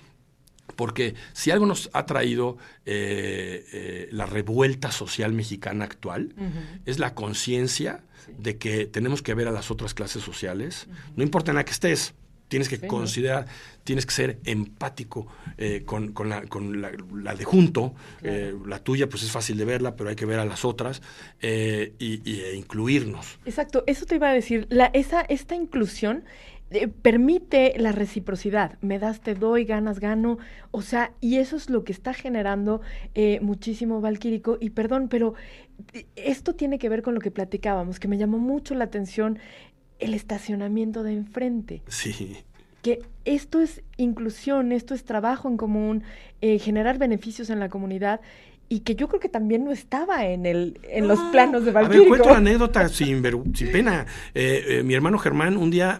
porque 0.76 1.16
si 1.34 1.50
algo 1.50 1.66
nos 1.66 1.90
ha 1.94 2.06
traído 2.06 2.58
la 2.86 4.26
revuelta 4.26 4.92
social 4.92 5.34
mexicana 5.34 5.86
actual, 5.86 6.36
es 6.86 7.00
la 7.00 7.16
conciencia 7.16 8.04
de 8.38 8.58
que 8.58 8.86
tenemos 8.86 9.22
que 9.22 9.34
ver 9.34 9.48
a 9.48 9.52
las 9.52 9.72
otras 9.72 9.94
clases 9.94 10.24
sociales, 10.24 10.88
no 11.16 11.24
importa 11.24 11.52
en 11.52 11.56
la 11.56 11.66
que 11.66 11.72
estés, 11.72 12.14
tienes 12.48 12.70
que 12.70 12.80
considerar, 12.88 13.46
tienes 13.84 14.06
que 14.06 14.13
ser 14.13 14.39
empático 14.46 15.27
eh, 15.58 15.84
con, 15.86 16.13
la, 16.30 16.44
con 16.48 16.82
la, 16.82 17.36
de 17.36 17.44
junto, 17.44 17.94
eh, 18.24 18.54
la 18.66 18.80
tuya 18.80 19.10
pues 19.10 19.24
es 19.24 19.32
fácil 19.32 19.58
de 19.58 19.66
verla, 19.66 19.96
pero 19.96 20.10
hay 20.10 20.16
que 20.16 20.25
ver 20.25 20.39
a 20.39 20.46
las 20.46 20.66
otras 20.66 21.01
eh, 21.42 21.94
y, 22.00 22.42
e 22.42 22.56
incluirnos. 22.56 23.39
Exacto, 23.46 23.84
eso 23.88 24.06
te 24.06 24.16
iba 24.16 24.30
a 24.30 24.34
decir, 24.34 24.68
la, 24.70 24.86
esa, 24.88 25.22
esta 25.22 25.56
inclusión 25.56 26.24
permite 27.01 27.75
la 27.77 27.94
reciprocidad, 27.94 28.77
me 28.82 29.00
das, 29.00 29.22
te 29.22 29.36
doy, 29.36 29.63
ganas, 29.63 30.01
gano, 30.01 30.38
o 30.72 30.82
sea, 30.82 31.13
y 31.22 31.38
eso 31.38 31.56
es 31.56 31.70
lo 31.70 31.86
que 31.86 31.94
está 31.94 32.13
generando 32.13 32.82
muchísimo 33.39 34.01
Valquírico, 34.01 34.58
y 34.60 34.72
perdón, 34.72 35.08
pero 35.08 35.34
esto 36.18 36.56
tiene 36.56 36.77
que 36.77 36.89
ver 36.89 37.04
con 37.04 37.13
lo 37.13 37.22
que 37.22 37.32
platicábamos, 37.32 38.01
que 38.01 38.10
me 38.10 38.18
llamó 38.18 38.38
mucho 38.38 38.75
la 38.75 38.84
atención 38.84 39.39
el 40.00 40.13
estacionamiento 40.13 41.04
de 41.04 41.13
enfrente. 41.13 41.82
Sí. 41.88 42.38
Que 42.82 43.01
esto 43.25 43.62
es 43.62 43.82
inclusión, 43.98 44.72
esto 44.72 44.94
es 44.94 45.04
trabajo 45.04 45.48
en 45.50 45.58
común, 45.58 46.04
eh, 46.42 46.60
generar 46.60 46.98
beneficios 46.98 47.50
en 47.50 47.60
la 47.60 47.70
comunidad 47.70 48.22
y 48.70 48.82
que 48.82 48.96
yo 48.96 49.08
creo 49.08 49.20
que 49.20 49.30
también 49.30 49.63
no 49.63 49.72
estaba 49.72 50.25
en 50.25 50.46
el 50.46 50.80
en 50.84 51.08
los 51.08 51.20
planos 51.32 51.63
de 51.63 51.72
Valkyrie. 51.72 52.00
A 52.00 52.01
ver, 52.01 52.10
cuento 52.10 52.27
una 52.30 52.38
anécdota 52.38 52.89
sin, 52.89 53.24
sin 53.56 53.72
pena. 53.72 54.06
Eh, 54.34 54.66
eh, 54.68 54.84
mi 54.84 54.94
hermano 54.94 55.18
Germán 55.18 55.58
un 55.58 55.72
día 55.72 56.00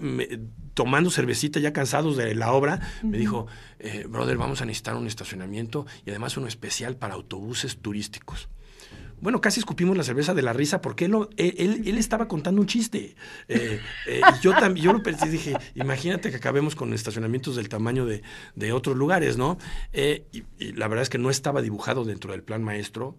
tomando 0.74 1.10
cervecita 1.10 1.60
ya 1.60 1.74
cansados 1.74 2.18
de 2.18 2.36
la 2.36 2.52
obra, 2.54 2.80
me 3.02 3.18
dijo, 3.18 3.48
brother, 4.10 4.38
vamos 4.38 4.62
a 4.62 4.66
necesitar 4.66 4.96
un 4.96 5.08
estacionamiento 5.08 5.88
y 6.06 6.12
además 6.12 6.38
uno 6.38 6.46
especial 6.46 6.98
para 6.98 7.16
autobuses 7.16 7.78
turísticos 7.78 8.48
bueno, 9.20 9.42
casi 9.42 9.60
escupimos 9.60 9.98
la 9.98 10.04
cerveza 10.04 10.34
de 10.34 10.42
la 10.42 10.54
risa 10.54 10.82
porque 10.82 11.06
él, 11.06 11.16
él, 11.38 11.84
él 11.86 11.98
estaba 11.98 12.28
contando 12.28 12.62
un 12.62 12.68
chiste. 12.68 13.16
Eh, 13.48 13.80
eh, 14.06 14.22
y 14.22 14.42
yo 14.42 14.52
también, 14.52 14.86
yo 14.86 14.94
lo 14.94 15.02
pensé, 15.02 15.30
dije, 15.30 15.56
imagínate 15.76 16.30
que 16.30 16.38
acabemos 16.38 16.76
con 16.76 16.94
estacionamientos 16.94 17.56
del 17.56 17.68
tamaño 17.68 18.06
de, 18.06 18.22
de 18.56 18.72
otros 18.72 18.96
lugares, 18.96 19.38
¿no? 19.38 19.58
Eh, 19.92 20.26
y, 20.32 20.44
la 20.74 20.88
verdad 20.88 21.04
es 21.04 21.10
que 21.10 21.18
no 21.18 21.30
estaba 21.30 21.62
dibujado 21.62 22.06
dentro 22.06 22.32
del 22.32 22.44
plan 22.44 22.64
maestro. 22.64 23.18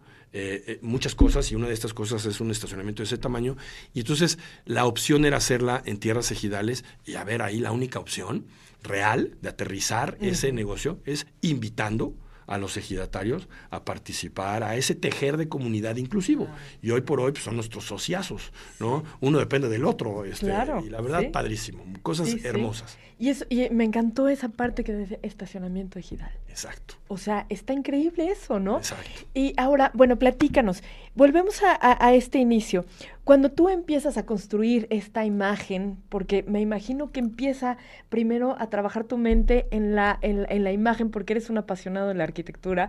muchas 0.83 1.14
cosas 1.14 1.50
y 1.50 1.55
una 1.55 1.67
de 1.69 1.75
estas 1.75 1.95
cosas 1.95 2.26
es 2.26 2.40
un 2.40 2.50
estacionamiento 2.50 3.02
de 3.02 3.07
ese 3.07 3.17
tamaño 3.17 3.57
y 3.95 4.00
entonces 4.00 4.38
la 4.67 4.85
opción 4.85 5.25
era 5.25 5.38
hacerla 5.38 5.83
en 5.87 5.99
tierras 5.99 6.31
ejidales 6.31 6.85
y 7.07 7.14
a 7.14 7.25
ver 7.25 7.40
ahí 7.40 7.61
la 7.61 7.73
única 7.73 7.99
opción 7.99 8.45
real 8.83 9.38
de 9.40 9.49
aterrizar 9.49 10.19
ese 10.21 10.52
negocio 10.52 11.00
es 11.07 11.26
invitando 11.40 12.14
a 12.49 12.59
los 12.59 12.76
ejidatarios 12.76 13.47
a 13.71 13.85
participar, 13.85 14.64
a 14.64 14.75
ese 14.76 14.95
tejer 14.95 15.37
de 15.37 15.49
comunidad 15.49 15.97
inclusivo. 15.97 16.49
Y 16.83 16.90
hoy 16.90 17.02
por 17.02 17.21
hoy 17.21 17.33
pues, 17.33 17.45
son 17.45 17.55
nuestros 17.55 17.85
sociazos, 17.85 18.52
¿no? 18.81 19.05
Uno 19.21 19.38
depende 19.38 19.69
del 19.69 19.85
otro. 19.85 20.25
Este, 20.25 20.47
y 20.47 20.88
la 20.88 21.00
verdad, 21.00 21.31
padrísimo. 21.31 21.85
Cosas 22.02 22.35
hermosas. 22.45 22.99
Y, 23.21 23.31
eso, 23.31 23.45
y 23.49 23.69
me 23.71 23.85
encantó 23.85 24.28
esa 24.28 24.49
parte 24.49 24.85
que 24.85 24.95
dice 24.95 25.19
estacionamiento 25.23 25.99
ejidal. 25.99 26.31
Exacto. 26.49 26.95
O 27.09 27.19
sea, 27.19 27.47
está 27.49 27.73
increíble 27.73 28.31
eso, 28.31 28.61
¿no? 28.61 28.78
Exacto. 28.78 29.23
Y 29.35 29.55
ahora, 29.57 29.90
bueno, 29.95 30.17
platícanos. 30.17 30.83
Volvemos 31.14 31.61
a, 31.62 32.14
este 32.14 32.38
inicio. 32.38 32.85
Cuando 33.28 33.50
tú 33.50 33.68
empiezas 33.68 34.16
a 34.16 34.25
construir 34.25 34.87
esta 34.88 35.26
imagen, 35.26 35.99
porque 36.08 36.44
me 36.44 36.62
imagino 36.62 37.12
que 37.12 37.20
empieza 37.20 37.76
primero 38.08 38.56
a 38.58 38.70
trabajar 38.70 39.04
tu 39.04 39.18
mente 39.18 39.66
en 39.70 39.94
la, 39.94 40.18
en, 40.23 40.64
la 40.64 40.73
imagen, 40.73 41.11
porque 41.11 41.35
eres 41.35 41.50
un 41.50 41.58
apasionado 41.58 42.08
de 42.08 42.14
la 42.14 42.25
arquitectura, 42.25 42.88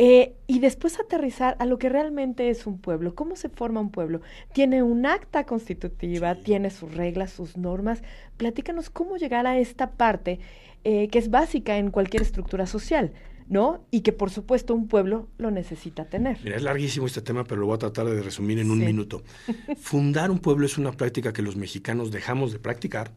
eh, 0.00 0.34
y 0.48 0.58
después 0.58 0.98
aterrizar 0.98 1.54
a 1.60 1.64
lo 1.64 1.78
que 1.78 1.88
realmente 1.88 2.50
es 2.50 2.66
un 2.66 2.80
pueblo. 2.80 3.14
¿Cómo 3.14 3.36
se 3.36 3.48
forma 3.48 3.80
un 3.80 3.92
pueblo? 3.92 4.20
Tiene 4.52 4.82
un 4.82 5.06
acta 5.06 5.44
constitutiva, 5.44 6.34
tiene 6.34 6.70
sus 6.70 6.92
reglas, 6.96 7.30
sus 7.30 7.56
normas. 7.56 8.02
Platícanos 8.38 8.90
cómo 8.90 9.16
llegar 9.16 9.46
a 9.46 9.58
esta 9.58 9.92
parte 9.92 10.40
eh, 10.82 11.06
que 11.06 11.20
es 11.20 11.30
básica 11.30 11.78
en 11.78 11.92
cualquier 11.92 12.22
estructura 12.22 12.66
social. 12.66 13.12
¿No? 13.48 13.84
Y 13.90 14.00
que 14.00 14.12
por 14.12 14.30
supuesto 14.30 14.74
un 14.74 14.88
pueblo 14.88 15.28
lo 15.38 15.50
necesita 15.50 16.06
tener. 16.06 16.38
Mira, 16.42 16.56
es 16.56 16.62
larguísimo 16.62 17.06
este 17.06 17.22
tema, 17.22 17.44
pero 17.44 17.60
lo 17.60 17.66
voy 17.66 17.76
a 17.76 17.78
tratar 17.78 18.06
de 18.06 18.22
resumir 18.22 18.58
en 18.58 18.70
un 18.70 18.78
minuto. 18.78 19.22
Fundar 19.78 20.30
un 20.30 20.38
pueblo 20.38 20.66
es 20.66 20.78
una 20.78 20.92
práctica 20.92 21.32
que 21.32 21.42
los 21.42 21.56
mexicanos 21.56 22.10
dejamos 22.10 22.52
de 22.52 22.58
practicar 22.58 23.12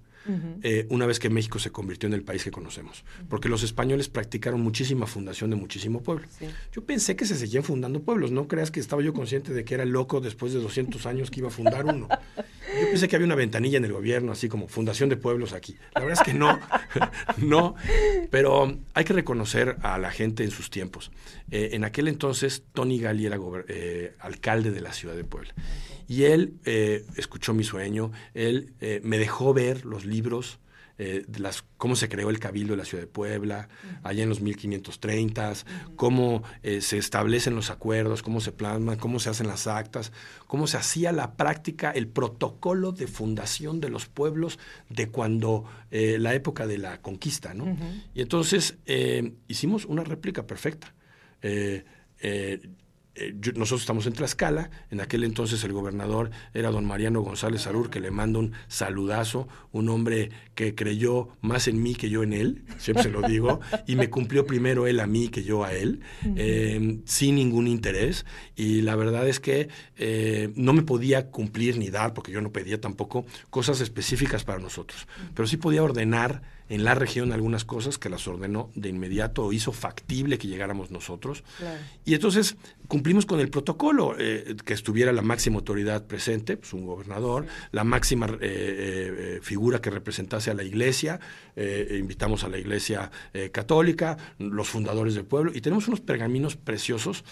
eh, 0.61 0.85
una 0.89 1.05
vez 1.05 1.19
que 1.19 1.29
México 1.29 1.59
se 1.59 1.71
convirtió 1.71 2.07
en 2.07 2.13
el 2.13 2.23
país 2.23 2.43
que 2.43 2.51
conocemos. 2.51 3.03
Porque 3.29 3.49
los 3.49 3.63
españoles 3.63 4.09
practicaron 4.09 4.61
muchísima 4.61 5.07
fundación 5.07 5.49
de 5.49 5.55
muchísimo 5.55 6.01
pueblo. 6.01 6.27
Yo 6.71 6.83
pensé 6.83 7.15
que 7.15 7.25
se 7.25 7.35
seguían 7.35 7.63
fundando 7.63 8.01
pueblos, 8.01 8.31
no 8.31 8.47
creas 8.47 8.71
que 8.71 8.79
estaba 8.79 9.01
yo 9.01 9.13
consciente 9.13 9.53
de 9.53 9.63
que 9.65 9.73
era 9.73 9.85
loco 9.85 10.21
después 10.21 10.53
de 10.53 10.59
200 10.59 11.05
años 11.05 11.31
que 11.31 11.39
iba 11.39 11.49
a 11.49 11.51
fundar 11.51 11.85
uno. 11.85 12.07
Yo 12.79 12.89
pensé 12.89 13.07
que 13.07 13.15
había 13.15 13.25
una 13.25 13.35
ventanilla 13.35 13.77
en 13.77 13.85
el 13.85 13.93
gobierno, 13.93 14.31
así 14.31 14.47
como 14.47 14.67
fundación 14.67 15.09
de 15.09 15.17
pueblos 15.17 15.53
aquí. 15.53 15.75
La 15.95 16.01
verdad 16.01 16.19
es 16.21 16.25
que 16.25 16.37
no, 16.37 16.59
no, 17.37 17.75
pero 18.29 18.77
hay 18.93 19.03
que 19.03 19.13
reconocer 19.13 19.77
a 19.81 19.97
la 19.97 20.11
gente 20.11 20.43
en 20.43 20.51
sus 20.51 20.69
tiempos. 20.69 21.11
Eh, 21.51 21.69
en 21.73 21.83
aquel 21.83 22.07
entonces, 22.07 22.63
Tony 22.73 22.99
Gali 22.99 23.25
era 23.25 23.39
eh, 23.67 24.13
alcalde 24.19 24.71
de 24.71 24.81
la 24.81 24.93
ciudad 24.93 25.15
de 25.15 25.23
Puebla. 25.23 25.53
Y 26.09 26.23
él 26.23 26.55
eh, 26.65 27.05
escuchó 27.17 27.53
mi 27.53 27.63
sueño, 27.63 28.11
él 28.33 28.73
eh, 28.81 28.99
me 29.03 29.19
dejó 29.19 29.53
ver 29.53 29.85
los 29.85 30.05
libros, 30.05 30.59
eh, 30.97 31.23
de 31.27 31.39
las, 31.39 31.63
cómo 31.77 31.95
se 31.95 32.09
creó 32.09 32.31
el 32.31 32.39
Cabildo 32.39 32.73
de 32.73 32.77
la 32.77 32.83
Ciudad 32.83 33.03
de 33.03 33.07
Puebla, 33.07 33.69
allá 34.01 34.23
en 34.23 34.29
los 34.29 34.41
1530, 34.41 35.53
cómo 35.95 36.43
se 36.63 36.97
establecen 36.97 37.55
los 37.55 37.69
acuerdos, 37.69 38.23
cómo 38.23 38.41
se 38.41 38.51
plasman, 38.51 38.97
cómo 38.97 39.19
se 39.19 39.29
hacen 39.29 39.47
las 39.47 39.67
actas, 39.67 40.11
cómo 40.47 40.65
se 40.65 40.77
hacía 40.77 41.11
la 41.11 41.37
práctica, 41.37 41.91
el 41.91 42.07
protocolo 42.07 42.91
de 42.91 43.05
fundación 43.05 43.79
de 43.79 43.89
los 43.89 44.07
pueblos 44.07 44.57
de 44.89 45.09
cuando 45.09 45.65
la 45.91 46.33
época 46.33 46.65
de 46.67 46.79
la 46.79 47.01
conquista. 47.01 47.53
¿no? 47.53 47.77
Y 48.13 48.21
entonces 48.21 48.77
hicimos 49.47 49.85
una 49.85 50.03
réplica 50.03 50.47
perfecta. 50.47 50.93
Eh, 53.19 53.33
nosotros 53.55 53.81
estamos 53.81 54.05
en 54.07 54.13
Tlaxcala, 54.13 54.69
en 54.89 55.01
aquel 55.01 55.25
entonces 55.25 55.61
el 55.65 55.73
gobernador 55.73 56.31
era 56.53 56.71
don 56.71 56.85
Mariano 56.85 57.21
González 57.21 57.67
Arur, 57.67 57.89
que 57.89 57.99
le 57.99 58.11
mando 58.11 58.39
un 58.39 58.53
saludazo, 58.69 59.49
un 59.73 59.89
hombre 59.89 60.29
que 60.55 60.73
creyó 60.73 61.27
más 61.41 61.67
en 61.67 61.83
mí 61.83 61.95
que 61.95 62.09
yo 62.09 62.23
en 62.23 62.31
él, 62.31 62.63
siempre 62.77 63.03
se 63.03 63.09
lo 63.09 63.21
digo, 63.21 63.59
y 63.87 63.97
me 63.97 64.09
cumplió 64.09 64.45
primero 64.45 64.87
él 64.87 65.01
a 65.01 65.07
mí 65.07 65.27
que 65.27 65.43
yo 65.43 65.65
a 65.65 65.73
él, 65.73 65.99
em, 66.37 67.01
sin 67.05 67.35
ningún 67.35 67.67
interés, 67.67 68.25
y 68.55 68.81
la 68.83 68.95
verdad 68.95 69.27
es 69.27 69.41
que 69.41 69.67
eh, 69.97 70.53
no 70.55 70.71
me 70.71 70.83
podía 70.83 71.29
cumplir 71.29 71.77
ni 71.77 71.89
dar, 71.89 72.13
porque 72.13 72.31
yo 72.31 72.39
no 72.39 72.53
pedía 72.53 72.79
tampoco 72.79 73.25
cosas 73.49 73.81
específicas 73.81 74.45
para 74.45 74.59
nosotros, 74.59 75.07
pero 75.35 75.45
sí 75.45 75.57
podía 75.57 75.83
ordenar 75.83 76.41
en 76.69 76.83
la 76.83 76.95
región 76.95 77.33
algunas 77.33 77.65
cosas 77.65 77.97
que 77.97 78.09
las 78.09 78.27
ordenó 78.27 78.69
de 78.75 78.89
inmediato 78.89 79.43
o 79.43 79.53
hizo 79.53 79.71
factible 79.71 80.37
que 80.37 80.47
llegáramos 80.47 80.91
nosotros. 80.91 81.43
Y 82.05 82.13
entonces 82.13 82.55
cumplimos 82.87 83.25
con 83.25 83.39
el 83.39 83.49
protocolo, 83.49 84.15
eh, 84.17 84.55
que 84.63 84.73
estuviera 84.73 85.11
la 85.11 85.21
máxima 85.21 85.57
autoridad 85.57 86.05
presente, 86.05 86.57
pues 86.57 86.73
un 86.73 86.85
gobernador, 86.85 87.47
la 87.71 87.83
máxima 87.83 88.27
eh, 88.27 88.37
eh, 88.41 89.39
figura 89.41 89.81
que 89.81 89.89
representase 89.89 90.51
a 90.51 90.53
la 90.53 90.63
iglesia, 90.63 91.19
invitamos 91.91 92.45
a 92.45 92.49
la 92.49 92.57
iglesia 92.57 93.11
católica, 93.51 94.17
los 94.37 94.69
fundadores 94.69 95.13
del 95.13 95.25
pueblo, 95.25 95.51
y 95.53 95.59
tenemos 95.59 95.87
unos 95.89 95.99
pergaminos 95.99 96.55
preciosos. 96.55 97.25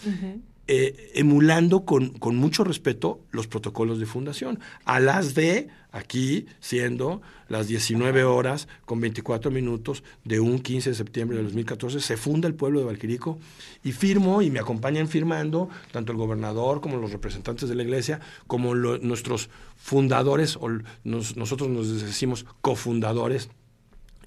Eh, 0.70 1.14
emulando 1.16 1.86
con, 1.86 2.10
con, 2.10 2.36
mucho 2.36 2.66
respeto 2.66 3.22
los 3.32 3.48
protocolos 3.48 4.02
de 4.02 4.06
fundación, 4.06 4.60
a 4.84 5.00
las 5.00 5.34
de 5.34 5.70
aquí 5.94 6.46
siendo 6.60 7.22
las 7.48 7.70
19 7.70 8.26
horas 8.26 8.68
con 8.84 9.00
24 9.00 9.50
minutos 9.50 10.04
de 10.26 10.42
un 10.42 10.60
15 10.60 10.90
de 10.90 10.96
septiembre 10.98 11.38
de 11.38 11.44
2014, 11.44 12.02
se 12.02 12.18
funda 12.18 12.50
el 12.50 12.56
pueblo 12.56 12.82
de 12.82 12.86
Valquirico 12.86 13.40
y 13.82 13.94
firmo 13.94 14.42
y 14.42 14.52
me 14.52 14.60
acompañan 14.60 15.08
firmando 15.08 15.70
tanto 15.94 16.12
el 16.12 16.18
gobernador 16.18 16.82
como 16.82 16.98
los 16.98 17.14
representantes 17.14 17.70
de 17.70 17.76
la 17.76 17.84
iglesia, 17.84 18.20
como 18.46 18.76
nuestros 18.76 19.50
fundadores, 19.78 20.58
o 20.58 20.68
nosotros 21.06 21.70
nos 21.70 22.02
decimos 22.02 22.46
cofundadores, 22.60 23.50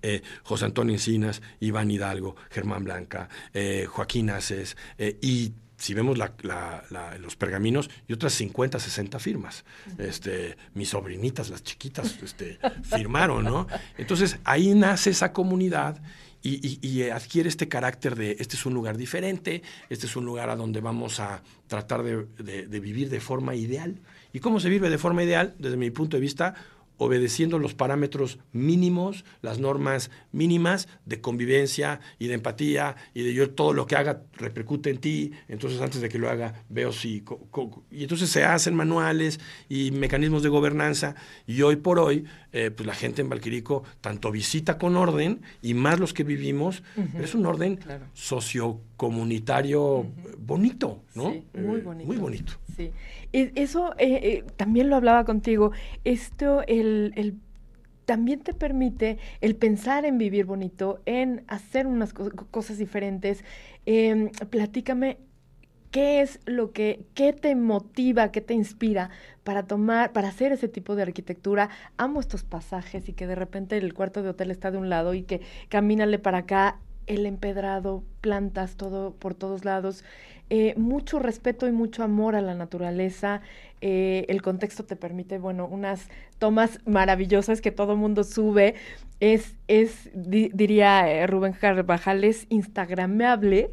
eh, 0.00 0.22
José 0.42 0.64
Antonio 0.64 0.94
Encinas, 0.94 1.42
Iván 1.60 1.90
Hidalgo, 1.90 2.34
Germán 2.48 2.84
Blanca, 2.84 3.28
eh, 3.52 3.84
Joaquín 3.86 4.30
Aces 4.30 4.78
y 5.20 5.52
si 5.80 5.94
vemos 5.94 6.18
los 6.18 7.36
pergaminos, 7.36 7.90
y 8.06 8.12
otras 8.12 8.34
50, 8.34 8.78
60 8.78 9.18
firmas. 9.18 9.64
Este, 9.98 10.56
mis 10.74 10.90
sobrinitas, 10.90 11.48
las 11.48 11.64
chiquitas, 11.64 12.18
este, 12.22 12.58
firmaron, 12.82 13.44
¿no? 13.44 13.66
Entonces, 13.96 14.38
ahí 14.44 14.74
nace 14.74 15.10
esa 15.10 15.32
comunidad 15.32 16.00
y, 16.42 17.02
adquiere 17.10 17.48
este 17.48 17.68
carácter 17.68 18.14
de 18.14 18.36
este 18.38 18.56
es 18.56 18.66
un 18.66 18.74
lugar 18.74 18.96
diferente, 18.96 19.62
este 19.88 20.06
es 20.06 20.16
un 20.16 20.24
lugar 20.24 20.50
a 20.50 20.56
donde 20.56 20.80
vamos 20.80 21.18
a 21.18 21.42
tratar 21.66 22.02
de 22.02 22.80
vivir 22.80 23.08
de 23.08 23.20
forma 23.20 23.54
ideal. 23.54 24.00
¿Y 24.32 24.40
cómo 24.40 24.60
se 24.60 24.68
vive 24.68 24.90
de 24.90 24.98
forma 24.98 25.24
ideal? 25.24 25.54
Desde 25.58 25.76
mi 25.76 25.90
punto 25.90 26.16
de 26.16 26.20
vista, 26.20 26.54
obedeciendo 27.00 27.58
los 27.58 27.72
parámetros 27.72 28.38
mínimos, 28.52 29.24
las 29.40 29.58
normas 29.58 30.10
mínimas 30.32 30.86
de 31.06 31.22
convivencia 31.22 32.00
y 32.18 32.26
de 32.26 32.34
empatía 32.34 32.94
y 33.14 33.22
de 33.22 33.32
yo 33.32 33.48
todo 33.50 33.72
lo 33.72 33.86
que 33.86 33.96
haga 33.96 34.22
repercute 34.34 34.90
en 34.90 34.98
ti, 34.98 35.32
entonces 35.48 35.80
antes 35.80 36.02
de 36.02 36.10
que 36.10 36.18
lo 36.18 36.28
haga 36.28 36.62
veo 36.68 36.92
si... 36.92 37.24
y 37.90 38.02
entonces 38.02 38.28
se 38.28 38.44
hacen 38.44 38.74
manuales 38.74 39.40
y 39.70 39.92
mecanismos 39.92 40.42
de 40.42 40.50
gobernanza 40.50 41.14
y 41.46 41.62
hoy 41.62 41.76
por 41.76 41.98
hoy 41.98 42.26
eh, 42.52 42.70
pues 42.70 42.86
la 42.86 42.94
gente 42.94 43.22
en 43.22 43.30
Valquirico 43.30 43.82
tanto 44.02 44.30
visita 44.30 44.76
con 44.76 44.94
orden 44.96 45.40
y 45.62 45.72
más 45.72 45.98
los 45.98 46.12
que 46.12 46.22
vivimos, 46.22 46.82
pero 47.12 47.24
es 47.24 47.34
un 47.34 47.46
orden 47.46 47.80
sociocomunitario 48.12 50.04
bonito, 50.38 51.02
¿no? 51.14 51.30
Sí, 51.30 51.44
muy 51.54 51.80
eh, 51.80 51.82
bonito. 51.82 52.06
muy 52.06 52.16
bonito. 52.18 52.52
Sí. 52.76 52.92
Eso 53.32 53.94
eh, 53.98 54.44
también 54.56 54.90
lo 54.90 54.96
hablaba 54.96 55.24
contigo. 55.24 55.72
Esto, 56.04 56.62
el, 56.66 57.36
también 58.04 58.40
te 58.40 58.54
permite 58.54 59.18
el 59.40 59.56
pensar 59.56 60.04
en 60.04 60.18
vivir 60.18 60.44
bonito, 60.44 61.00
en 61.06 61.44
hacer 61.48 61.86
unas 61.86 62.12
cosas 62.12 62.78
diferentes. 62.78 63.44
Em, 63.86 64.30
platícame 64.50 65.18
¿Qué 65.90 66.20
es 66.20 66.38
lo 66.46 66.72
que, 66.72 67.04
qué 67.14 67.32
te 67.32 67.56
motiva, 67.56 68.30
qué 68.30 68.40
te 68.40 68.54
inspira 68.54 69.10
para 69.42 69.64
tomar, 69.66 70.12
para 70.12 70.28
hacer 70.28 70.52
ese 70.52 70.68
tipo 70.68 70.94
de 70.94 71.02
arquitectura? 71.02 71.68
Amo 71.96 72.20
estos 72.20 72.44
pasajes 72.44 73.08
y 73.08 73.12
que 73.12 73.26
de 73.26 73.34
repente 73.34 73.76
el 73.76 73.92
cuarto 73.92 74.22
de 74.22 74.28
hotel 74.28 74.52
está 74.52 74.70
de 74.70 74.78
un 74.78 74.88
lado 74.88 75.14
y 75.14 75.24
que 75.24 75.40
camínale 75.68 76.20
para 76.20 76.38
acá, 76.38 76.78
el 77.10 77.26
empedrado, 77.26 78.04
plantas 78.20 78.76
todo 78.76 79.12
por 79.14 79.34
todos 79.34 79.64
lados. 79.64 80.04
Eh, 80.48 80.74
mucho 80.76 81.18
respeto 81.18 81.66
y 81.66 81.72
mucho 81.72 82.02
amor 82.02 82.34
a 82.34 82.40
la 82.40 82.54
naturaleza. 82.54 83.40
Eh, 83.80 84.26
el 84.28 84.42
contexto 84.42 84.84
te 84.84 84.96
permite, 84.96 85.38
bueno, 85.38 85.66
unas 85.66 86.08
tomas 86.38 86.80
maravillosas 86.86 87.60
que 87.60 87.72
todo 87.72 87.96
mundo 87.96 88.24
sube. 88.24 88.74
Es, 89.18 89.56
es 89.68 90.10
diría 90.14 91.10
eh, 91.10 91.26
Rubén 91.26 91.52
Carvajal, 91.52 92.24
es 92.24 92.46
instagramable 92.48 93.72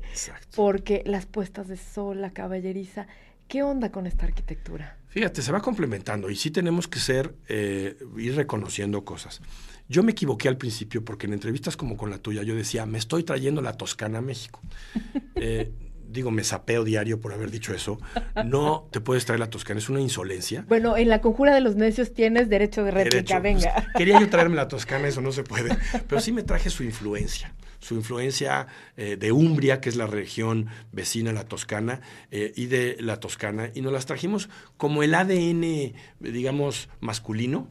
porque 0.56 1.03
las 1.06 1.25
puestas 1.25 1.67
de 1.67 1.77
sol, 1.77 2.22
la 2.22 2.32
caballeriza. 2.32 3.08
¿Qué 3.48 3.63
onda 3.63 3.91
con 3.91 4.08
esta 4.08 4.25
arquitectura? 4.25 4.98
Fíjate, 5.08 5.41
se 5.41 5.51
va 5.51 5.62
complementando 5.62 6.29
y 6.29 6.36
sí 6.36 6.51
tenemos 6.51 6.88
que 6.88 7.00
ser, 7.00 7.34
ir 7.48 8.36
reconociendo 8.36 9.06
cosas. 9.06 9.41
Yo 9.89 10.03
me 10.03 10.12
equivoqué 10.12 10.48
al 10.48 10.58
principio 10.58 11.03
porque 11.03 11.27
en 11.27 11.34
entrevistas 11.34 11.77
como 11.77 11.98
con 11.98 12.10
la 12.10 12.17
tuya 12.17 12.44
yo 12.44 12.56
decía, 12.56 12.86
me 12.86 12.98
estoy 12.98 13.24
trayendo 13.24 13.62
la 13.62 13.74
Toscana 13.74 14.20
a 14.20 14.22
México. 14.22 14.62
Eh, 15.39 15.72
digo, 16.10 16.32
me 16.32 16.44
sapeo 16.44 16.84
diario 16.84 17.22
por 17.22 17.32
haber 17.32 17.51
dicho 17.51 17.72
eso. 17.72 18.00
No 18.44 18.88
te 18.91 19.01
puedes 19.01 19.25
traer 19.25 19.39
la 19.39 19.51
Toscana, 19.51 19.79
es 19.79 19.88
una 19.88 20.01
insolencia. 20.01 20.65
Bueno, 20.67 20.98
en 20.98 21.10
la 21.10 21.22
conjura 21.22 21.53
de 21.53 21.62
los 21.62 21.75
necios 21.75 22.12
tienes 22.12 22.50
derecho 22.50 22.84
de 22.84 22.89
réplica, 22.89 23.39
venga. 23.39 23.72
Pues, 23.75 23.86
quería 23.96 24.20
yo 24.20 24.27
traerme 24.27 24.56
la 24.56 24.67
Toscana, 24.67 25.08
eso 25.08 25.22
no 25.22 25.32
se 25.32 25.44
puede. 25.44 25.77
Pero 26.08 26.20
sí 26.20 26.32
me 26.32 26.41
traje 26.41 26.72
su 26.72 26.84
influencia 26.84 27.53
su 27.79 27.94
influencia 27.94 28.67
eh, 28.98 29.17
de 29.17 29.32
Umbria, 29.32 29.79
que 29.79 29.89
es 29.89 29.96
la 29.96 30.08
región 30.08 30.67
vecina 30.91 31.29
a 31.29 31.34
la 31.34 31.46
Toscana, 31.46 32.01
eh, 32.32 32.51
y 32.56 32.65
de 32.65 32.98
la 33.00 33.20
Toscana, 33.20 33.70
y 33.74 33.82
nos 33.82 33.94
las 33.94 34.06
trajimos 34.06 34.50
como 34.77 35.03
el 35.03 35.13
ADN, 35.13 35.94
digamos, 36.20 36.89
masculino, 37.00 37.70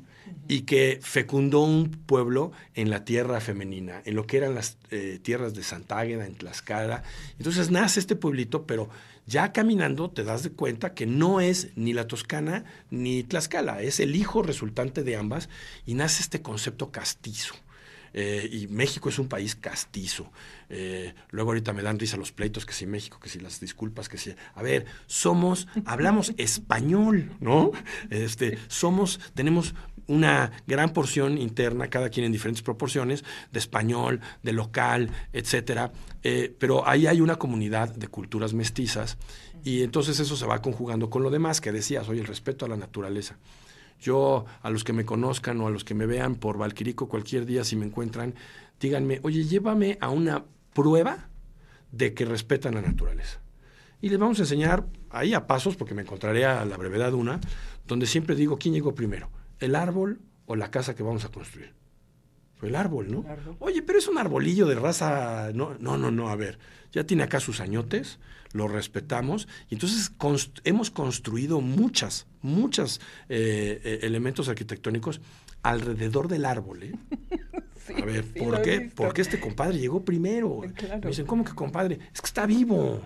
y 0.48 0.62
que 0.62 1.00
fecundó 1.02 1.60
un 1.60 1.90
pueblo 1.90 2.52
en 2.74 2.90
la 2.90 3.04
tierra 3.04 3.40
femenina, 3.40 4.02
en 4.04 4.14
lo 4.14 4.26
que 4.26 4.36
eran 4.36 4.54
las 4.54 4.78
eh, 4.90 5.18
tierras 5.22 5.54
de 5.54 5.62
Santágueda, 5.62 6.26
en 6.26 6.34
Tlaxcala. 6.34 7.02
Entonces 7.38 7.70
nace 7.70 8.00
este 8.00 8.16
pueblito, 8.16 8.66
pero 8.66 8.88
ya 9.26 9.52
caminando 9.52 10.10
te 10.10 10.24
das 10.24 10.42
de 10.42 10.50
cuenta 10.50 10.94
que 10.94 11.06
no 11.06 11.40
es 11.40 11.68
ni 11.74 11.92
la 11.92 12.06
Toscana 12.06 12.64
ni 12.90 13.24
Tlaxcala, 13.24 13.82
es 13.82 13.98
el 14.00 14.14
hijo 14.14 14.42
resultante 14.42 15.02
de 15.02 15.16
ambas 15.16 15.48
y 15.84 15.94
nace 15.94 16.22
este 16.22 16.42
concepto 16.42 16.90
castizo. 16.90 17.54
Eh, 18.18 18.48
y 18.50 18.66
México 18.68 19.10
es 19.10 19.18
un 19.18 19.28
país 19.28 19.54
castizo. 19.54 20.32
Eh, 20.70 21.12
luego 21.30 21.50
ahorita 21.50 21.74
me 21.74 21.82
dan 21.82 21.98
risa 21.98 22.16
los 22.16 22.32
pleitos, 22.32 22.64
que 22.64 22.72
si 22.72 22.86
México, 22.86 23.20
que 23.20 23.28
si 23.28 23.40
las 23.40 23.60
disculpas, 23.60 24.08
que 24.08 24.16
si... 24.16 24.34
A 24.54 24.62
ver, 24.62 24.86
somos, 25.06 25.68
hablamos 25.84 26.32
español, 26.38 27.36
¿no? 27.40 27.72
Este, 28.08 28.58
somos, 28.68 29.20
tenemos 29.34 29.74
una 30.08 30.52
gran 30.66 30.92
porción 30.92 31.38
interna, 31.38 31.88
cada 31.88 32.10
quien 32.10 32.26
en 32.26 32.32
diferentes 32.32 32.62
proporciones, 32.62 33.24
de 33.52 33.58
español, 33.58 34.20
de 34.42 34.52
local, 34.52 35.10
etcétera. 35.32 35.92
Eh, 36.22 36.54
pero 36.58 36.86
ahí 36.86 37.06
hay 37.06 37.20
una 37.20 37.36
comunidad 37.36 37.94
de 37.94 38.08
culturas 38.08 38.54
mestizas 38.54 39.18
y 39.64 39.82
entonces 39.82 40.20
eso 40.20 40.36
se 40.36 40.46
va 40.46 40.62
conjugando 40.62 41.10
con 41.10 41.22
lo 41.22 41.30
demás 41.30 41.60
que 41.60 41.72
decías, 41.72 42.08
oye, 42.08 42.20
el 42.20 42.26
respeto 42.26 42.64
a 42.64 42.68
la 42.68 42.76
naturaleza. 42.76 43.36
Yo, 44.00 44.44
a 44.62 44.70
los 44.70 44.84
que 44.84 44.92
me 44.92 45.04
conozcan 45.04 45.60
o 45.60 45.66
a 45.66 45.70
los 45.70 45.82
que 45.82 45.94
me 45.94 46.06
vean 46.06 46.36
por 46.36 46.58
Valquirico 46.58 47.08
cualquier 47.08 47.46
día, 47.46 47.64
si 47.64 47.76
me 47.76 47.86
encuentran, 47.86 48.34
díganme, 48.78 49.20
oye, 49.22 49.44
llévame 49.44 49.98
a 50.00 50.10
una 50.10 50.44
prueba 50.74 51.28
de 51.92 52.12
que 52.14 52.24
respetan 52.24 52.74
la 52.74 52.82
naturaleza. 52.82 53.40
Y 54.00 54.10
les 54.10 54.18
vamos 54.18 54.38
a 54.38 54.42
enseñar 54.42 54.86
ahí 55.10 55.32
a 55.32 55.46
pasos, 55.46 55.76
porque 55.76 55.94
me 55.94 56.02
encontraré 56.02 56.44
a 56.44 56.64
la 56.64 56.76
brevedad 56.76 57.14
una, 57.14 57.40
donde 57.86 58.06
siempre 58.06 58.36
digo 58.36 58.58
quién 58.58 58.74
llegó 58.74 58.94
primero, 58.94 59.30
el 59.60 59.74
árbol 59.74 60.20
o 60.46 60.56
la 60.56 60.70
casa 60.70 60.94
que 60.94 61.02
vamos 61.02 61.24
a 61.24 61.30
construir. 61.30 61.74
Fue 62.56 62.68
el 62.70 62.76
árbol, 62.76 63.10
¿no? 63.10 63.24
Oye, 63.58 63.82
pero 63.82 63.98
es 63.98 64.08
un 64.08 64.16
arbolillo 64.16 64.66
de 64.66 64.76
raza. 64.76 65.50
No, 65.52 65.76
no, 65.78 65.98
no, 65.98 66.10
no. 66.10 66.30
A 66.30 66.36
ver, 66.36 66.58
ya 66.90 67.04
tiene 67.04 67.22
acá 67.22 67.38
sus 67.38 67.60
añotes, 67.60 68.18
lo 68.52 68.66
respetamos 68.66 69.46
y 69.68 69.74
entonces 69.74 70.12
hemos 70.64 70.90
construido 70.90 71.60
muchas, 71.60 72.26
muchas 72.40 73.00
eh, 73.28 73.80
eh, 73.84 73.98
elementos 74.02 74.48
arquitectónicos 74.48 75.20
alrededor 75.62 76.28
del 76.28 76.46
árbol. 76.46 76.82
¿eh? 76.84 76.94
a 77.94 78.04
ver, 78.04 78.24
¿por 78.24 78.62
qué? 78.62 78.90
Porque 78.94 79.22
este 79.22 79.38
compadre 79.40 79.78
llegó 79.78 80.04
primero. 80.04 80.60
Me 81.02 81.08
dicen, 81.08 81.26
¿cómo 81.26 81.44
que 81.44 81.52
compadre? 81.52 81.98
Es 82.12 82.20
que 82.20 82.26
está 82.26 82.46
vivo. 82.46 83.02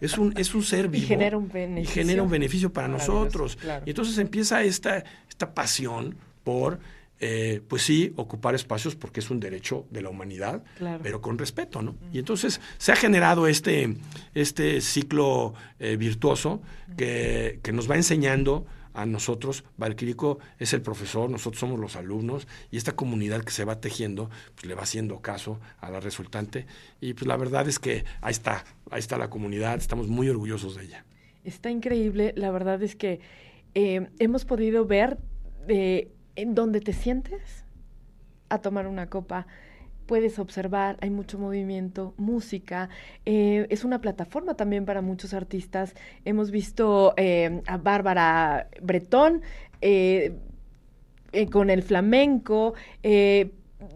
Es 0.00 0.18
un, 0.18 0.34
es 0.36 0.54
un 0.54 0.62
ser 0.62 0.88
vivo. 0.88 1.04
Y 1.04 1.06
genera 1.06 1.36
un 1.36 1.48
beneficio. 1.48 2.00
Y 2.00 2.04
genera 2.04 2.22
un 2.22 2.30
beneficio 2.30 2.72
para 2.72 2.88
nosotros. 2.88 3.58
Y 3.84 3.90
entonces 3.90 4.18
empieza 4.18 4.62
esta, 4.62 5.04
esta 5.28 5.54
pasión 5.54 6.16
por 6.44 6.80
eh, 7.24 7.60
pues 7.68 7.82
sí, 7.82 8.12
ocupar 8.16 8.56
espacios 8.56 8.96
porque 8.96 9.20
es 9.20 9.30
un 9.30 9.38
derecho 9.38 9.86
de 9.90 10.02
la 10.02 10.08
humanidad, 10.08 10.64
pero 11.04 11.20
con 11.20 11.38
respeto, 11.38 11.80
¿no? 11.80 11.94
Y 12.12 12.18
entonces 12.18 12.60
se 12.78 12.90
ha 12.90 12.96
generado 12.96 13.46
este, 13.46 13.94
este 14.34 14.80
ciclo 14.80 15.54
eh, 15.78 15.94
virtuoso 15.96 16.62
que, 16.96 17.60
que, 17.62 17.70
nos 17.70 17.88
va 17.88 17.94
enseñando 17.94 18.66
a 18.94 19.06
nosotros, 19.06 19.64
Valquirico 19.76 20.38
es 20.58 20.72
el 20.72 20.82
profesor, 20.82 21.30
nosotros 21.30 21.60
somos 21.60 21.78
los 21.78 21.96
alumnos, 21.96 22.46
y 22.70 22.76
esta 22.76 22.96
comunidad 22.96 23.42
que 23.42 23.50
se 23.52 23.64
va 23.64 23.80
tejiendo, 23.80 24.30
pues 24.54 24.66
le 24.66 24.74
va 24.74 24.82
haciendo 24.82 25.20
caso 25.20 25.60
a 25.80 25.90
la 25.90 26.00
resultante, 26.00 26.66
y 27.00 27.14
pues 27.14 27.26
la 27.26 27.36
verdad 27.36 27.68
es 27.68 27.78
que 27.78 28.04
ahí 28.20 28.32
está, 28.32 28.64
ahí 28.90 29.00
está 29.00 29.18
la 29.18 29.30
comunidad, 29.30 29.78
estamos 29.78 30.08
muy 30.08 30.28
orgullosos 30.28 30.76
de 30.76 30.84
ella. 30.84 31.04
Está 31.44 31.70
increíble, 31.70 32.32
la 32.36 32.50
verdad 32.50 32.82
es 32.82 32.94
que 32.94 33.20
eh, 33.74 34.08
hemos 34.18 34.44
podido 34.44 34.84
ver 34.86 35.18
de 35.66 36.10
en 36.36 36.54
donde 36.54 36.80
te 36.80 36.92
sientes 36.92 37.64
a 38.48 38.58
tomar 38.58 38.86
una 38.86 39.08
copa. 39.08 39.46
Puedes 40.06 40.38
observar, 40.38 40.96
hay 41.00 41.10
mucho 41.10 41.38
movimiento, 41.38 42.14
música, 42.16 42.88
eh, 43.24 43.66
es 43.70 43.84
una 43.84 44.00
plataforma 44.00 44.54
también 44.54 44.84
para 44.84 45.00
muchos 45.00 45.34
artistas. 45.34 45.94
Hemos 46.24 46.50
visto 46.50 47.14
eh, 47.16 47.62
a 47.66 47.76
Bárbara 47.76 48.68
Bretón 48.80 49.42
eh, 49.80 50.36
con 51.50 51.70
el 51.70 51.82
flamenco, 51.82 52.74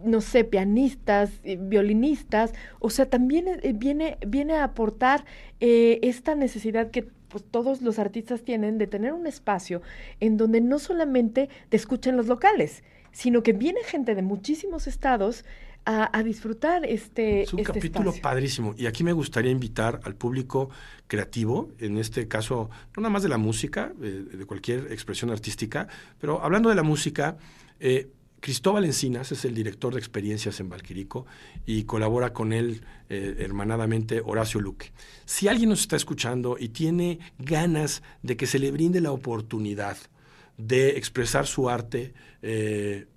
no 0.03 0.21
sé, 0.21 0.43
pianistas, 0.43 1.31
violinistas, 1.43 2.53
o 2.79 2.89
sea, 2.89 3.09
también 3.09 3.45
viene, 3.75 4.17
viene 4.25 4.55
a 4.55 4.63
aportar 4.63 5.23
esta 5.59 6.33
necesidad 6.33 6.89
que 6.89 7.07
pues 7.29 7.43
todos 7.43 7.81
los 7.81 7.99
artistas 7.99 8.43
tienen 8.43 8.77
de 8.77 8.87
tener 8.87 9.13
un 9.13 9.27
espacio 9.27 9.81
en 10.19 10.37
donde 10.37 10.61
no 10.61 10.79
solamente 10.79 11.49
te 11.69 11.77
escuchen 11.77 12.17
los 12.17 12.27
locales, 12.27 12.83
sino 13.11 13.43
que 13.43 13.53
viene 13.53 13.81
gente 13.83 14.15
de 14.15 14.21
muchísimos 14.21 14.87
estados 14.87 15.43
a, 15.87 16.23
disfrutar 16.23 16.85
este 16.85 17.43
Es 17.43 17.53
un 17.53 17.59
este 17.59 17.73
capítulo 17.73 18.13
padrísimo. 18.21 18.75
Y 18.77 18.87
aquí 18.87 19.03
me 19.03 19.13
gustaría 19.13 19.51
invitar 19.51 20.01
al 20.03 20.15
público 20.15 20.69
creativo, 21.07 21.71
en 21.79 21.97
este 21.97 22.27
caso, 22.27 22.69
no 22.95 23.01
nada 23.01 23.09
más 23.09 23.23
de 23.23 23.29
la 23.29 23.37
música, 23.37 23.93
eh, 24.01 24.25
de 24.33 24.45
cualquier 24.45 24.91
expresión 24.91 25.31
artística, 25.31 25.87
pero 26.19 26.43
hablando 26.43 26.69
de 26.69 26.75
la 26.75 26.83
música, 26.83 27.37
eh, 27.79 28.09
Cristóbal 28.39 28.85
Encinas 28.85 29.31
es 29.31 29.45
el 29.45 29.55
director 29.55 29.93
de 29.93 29.99
experiencias 29.99 30.59
en 30.59 30.69
Valquirico 30.69 31.25
y 31.65 31.83
colabora 31.85 32.33
con 32.33 32.53
él 32.53 32.81
eh, 33.09 33.37
hermanadamente 33.39 34.21
Horacio 34.23 34.61
Luque. 34.61 34.91
Si 35.25 35.47
alguien 35.47 35.69
nos 35.69 35.81
está 35.81 35.95
escuchando 35.95 36.57
y 36.59 36.69
tiene 36.69 37.19
ganas 37.39 38.03
de 38.21 38.37
que 38.37 38.45
se 38.45 38.59
le 38.59 38.71
brinde 38.71 39.01
la 39.01 39.11
oportunidad 39.11 39.97
de 40.57 40.97
expresar 40.97 41.47
su 41.47 41.69
arte, 41.69 42.13
eh, 42.41 43.07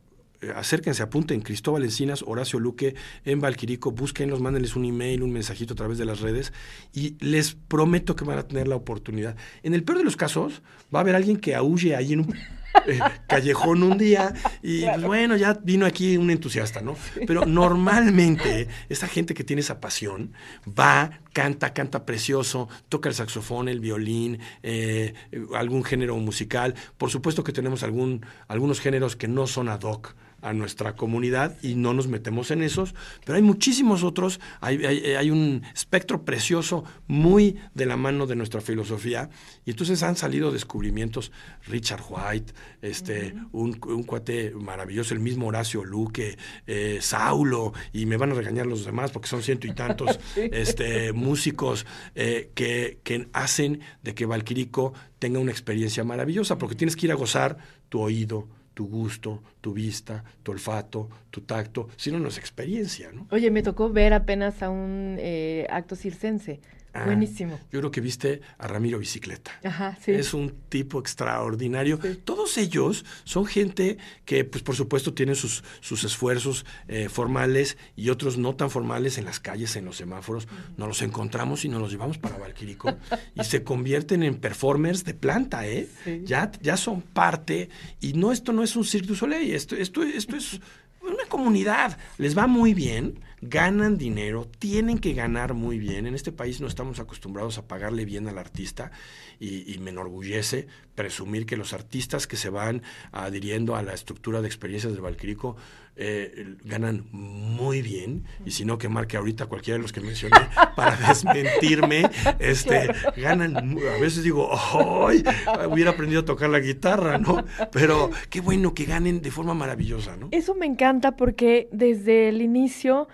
acérquense, 0.55 1.03
apunten, 1.03 1.41
Cristóbal 1.41 1.85
Encinas, 1.85 2.23
Horacio 2.27 2.59
Luque, 2.59 2.95
en 3.25 3.41
Valquirico, 3.41 3.93
búsquenlos, 3.93 4.41
mándenles 4.41 4.77
un 4.77 4.85
email, 4.85 5.23
un 5.23 5.33
mensajito 5.33 5.75
a 5.75 5.77
través 5.77 5.99
de 5.99 6.05
las 6.05 6.21
redes 6.21 6.53
y 6.93 7.17
les 7.21 7.55
prometo 7.55 8.17
que 8.17 8.25
van 8.25 8.39
a 8.39 8.47
tener 8.47 8.69
la 8.69 8.77
oportunidad. 8.77 9.37
En 9.63 9.75
el 9.75 9.85
peor 9.85 9.99
de 9.99 10.05
los 10.05 10.17
casos, 10.17 10.63
va 10.95 11.01
a 11.01 11.03
haber 11.03 11.15
alguien 11.15 11.37
que 11.37 11.55
aúlle 11.55 11.95
ahí 11.95 12.15
en 12.15 12.21
un 12.21 12.35
eh, 12.87 13.01
callejón 13.27 13.83
un 13.83 13.99
día 13.99 14.33
y 14.63 14.85
pues, 14.85 15.03
bueno, 15.03 15.37
ya 15.37 15.59
vino 15.63 15.87
aquí 15.87 16.17
un 16.17 16.31
entusiasta, 16.31 16.81
¿no? 16.81 16.97
Pero 17.27 17.45
normalmente 17.45 18.69
esa 18.89 19.09
gente 19.09 19.35
que 19.35 19.45
tiene 19.45 19.61
esa 19.61 19.81
pasión 19.81 20.33
va, 20.67 21.21
canta, 21.33 21.75
canta 21.75 22.07
precioso, 22.07 22.69
toca 22.89 23.09
el 23.09 23.15
saxofón, 23.15 23.69
el 23.69 23.81
violín, 23.81 24.39
eh, 24.63 25.15
algún 25.55 25.85
género 25.85 26.17
musical. 26.17 26.75
Por 26.97 27.11
supuesto 27.11 27.45
que 27.45 27.53
tenemos 27.53 27.83
algún, 27.83 28.25
algunos 28.49 28.81
géneros 28.81 29.17
que 29.17 29.29
no 29.29 29.47
son 29.47 29.69
ad 29.69 29.83
hoc 29.83 30.15
a 30.43 30.53
nuestra 30.53 30.97
comunidad 30.97 31.57
y 31.63 31.75
no 31.75 31.95
nos 31.95 32.09
metemos 32.09 32.51
en 32.51 32.63
esos, 32.63 32.95
pero 33.25 33.37
hay 33.37 33.43
muchísimos 33.43 34.03
otros, 34.03 34.41
hay, 34.61 34.85
hay, 34.85 35.31
un 35.31 35.63
espectro 35.75 36.25
precioso 36.25 36.85
muy 37.07 37.57
de 37.75 37.87
la 37.87 37.97
mano 37.97 38.27
de 38.27 38.37
nuestra 38.37 38.61
filosofía. 38.61 39.31
Y 39.65 39.71
entonces 39.71 40.03
han 40.03 40.17
salido 40.17 40.51
descubrimientos, 40.51 41.33
Richard 41.67 42.03
White, 42.09 42.53
este, 42.83 43.35
un, 43.53 43.75
cuate 43.75 44.53
maravilloso, 44.53 45.15
el 45.15 45.21
mismo 45.21 45.49
Horacio 45.49 45.85
Luque, 45.85 46.37
eh, 46.67 46.99
Saulo, 47.01 47.73
y 47.93 48.07
me 48.07 48.17
van 48.17 48.33
a 48.33 48.35
regañar 48.35 48.67
los 48.67 48.85
demás 48.85 49.11
porque 49.11 49.29
son 49.29 49.43
ciento 49.43 49.67
y 49.67 49.75
tantos 49.75 50.19
este, 50.37 51.13
músicos 51.13 51.87
eh, 52.15 52.51
que, 52.55 52.99
que 53.03 53.29
hacen 53.33 53.81
de 54.03 54.15
que 54.15 54.27
Valquirico 54.27 54.93
tenga 55.19 55.39
una 55.39 55.53
experiencia 55.53 56.03
maravillosa, 56.03 56.59
porque 56.59 56.75
tienes 56.75 56.97
que 56.97 57.07
ir 57.07 57.13
a 57.13 57.17
gozar 57.17 57.59
tu 57.89 58.01
oído, 58.01 58.49
tu 58.75 58.89
gusto, 58.89 59.43
tu 59.61 59.73
vista, 59.73 60.25
tu 60.43 60.53
olfato, 60.53 61.09
tu 61.31 61.43
tacto, 61.43 61.89
sino 61.97 62.19
no 62.19 62.29
es 62.29 62.39
experiencia, 62.39 63.11
¿no? 63.13 63.27
Oye, 63.31 63.51
me 63.51 63.63
tocó 63.63 63.91
ver 63.91 64.13
apenas 64.13 64.63
a 64.63 64.71
un 64.71 65.17
eh, 65.19 65.67
acto 65.71 65.97
circense 65.97 66.61
Ah, 66.93 67.05
Buenísimo. 67.05 67.59
Yo 67.71 67.81
creo 67.81 67.91
que 67.91 68.01
viste 68.01 68.41
a 68.59 68.67
Ramiro 68.67 68.99
Bicicleta. 68.99 69.53
Ajá, 69.63 69.97
sí. 70.03 70.13
Es 70.13 70.35
un 70.35 70.55
tipo 70.69 70.99
extraordinario. 70.99 71.99
Todos 72.25 72.59
ellos 72.59 73.05
son 73.25 73.47
gente 73.47 73.99
que, 74.25 74.45
pues 74.45 74.63
por 74.65 74.75
supuesto, 74.75 75.15
tienen 75.15 75.37
sus, 75.37 75.63
sus 75.81 76.03
esfuerzos 76.05 76.67
eh, 76.89 77.09
formales 77.09 77.79
y 77.97 78.11
otros 78.11 78.39
no 78.39 78.57
tan 78.57 78.71
formales 78.71 79.19
en 79.19 79.25
las 79.25 79.39
calles, 79.39 79.77
en 79.77 79.85
los 79.85 79.97
semáforos. 79.97 80.49
Nos 80.77 80.89
los 80.89 81.03
encontramos 81.03 81.65
y 81.65 81.69
nos 81.69 81.81
los 81.81 81.93
llevamos 81.93 82.19
para 82.19 82.39
Valquirico 82.39 82.97
y 83.35 83.45
se 83.45 83.63
convierten 83.63 84.23
en 84.23 84.37
performers 84.37 85.05
de 85.05 85.15
planta, 85.15 85.67
¿eh? 85.67 85.89
Ya, 86.25 86.51
ya 86.61 86.77
son 86.77 87.03
parte. 87.03 87.69
Y 88.01 88.15
no, 88.15 88.33
esto 88.33 88.53
no 88.53 88.63
es 88.63 88.75
un 88.75 88.85
Cirque 88.85 89.09
du 89.09 89.15
Soleil, 89.15 89.55
esto, 89.55 89.77
esto, 89.77 90.03
esto 90.03 90.37
es 90.37 90.61
una 91.03 91.25
comunidad. 91.29 91.99
Les 92.19 92.37
va 92.37 92.47
muy 92.47 92.75
bien 92.75 93.21
ganan 93.43 93.97
dinero, 93.97 94.47
tienen 94.59 94.99
que 94.99 95.15
ganar 95.15 95.55
muy 95.55 95.79
bien. 95.79 96.07
En 96.07 96.15
este 96.15 96.33
país 96.33 96.61
no 96.61 96.67
estamos 96.67 97.01
acostumbrados 97.01 97.59
a 97.59 97.67
pagarle 97.67 98.05
bien 98.05 98.29
al 98.29 98.39
artista 98.39 98.91
y, 99.39 99.79
me 99.81 99.91
enorgullece 99.91 100.67
presumir 100.95 101.47
que 101.47 101.57
los 101.57 101.73
artistas 101.73 102.27
que 102.27 102.37
se 102.37 102.51
van 102.51 102.83
adhiriendo 103.13 103.75
a 103.75 103.83
la 103.83 103.95
estructura 103.95 104.43
de 104.43 104.47
experiencias 104.47 104.93
de 104.93 105.01
Valquirico 105.01 105.57
eh, 105.97 106.57
ganan 106.65 107.07
muy 107.11 107.81
bien. 107.81 108.25
Y 108.45 108.51
si 108.51 108.67
no, 108.67 108.77
que 108.77 108.91
marque 108.91 109.17
ahorita 109.17 109.47
cualquiera 109.47 109.79
de 109.79 109.83
los 109.83 109.93
que 109.93 110.03
mencioné 110.03 110.37
para 110.77 110.97
desmentirme, 110.97 112.11
este, 112.39 112.93
ganan, 113.17 113.57
a 113.57 114.01
veces 114.01 114.23
digo, 114.23 114.51
¡ay! 114.53 115.25
Hubiera 115.71 115.93
aprendido 115.93 116.21
a 116.21 116.25
tocar 116.27 116.51
la 116.51 116.61
guitarra, 116.61 117.17
¿no? 117.17 117.45
Pero 117.73 118.11
qué 118.29 118.43
bueno 118.43 118.75
que 118.75 118.85
ganen 118.85 119.23
de 119.23 119.31
forma 119.31 119.55
maravillosa, 119.55 120.17
¿no? 120.19 120.29
Eso 120.33 120.55
me 120.55 120.67
encanta 120.67 121.17
porque 121.17 121.69
desde 121.73 122.29
el 122.29 122.43
inicio 122.43 123.09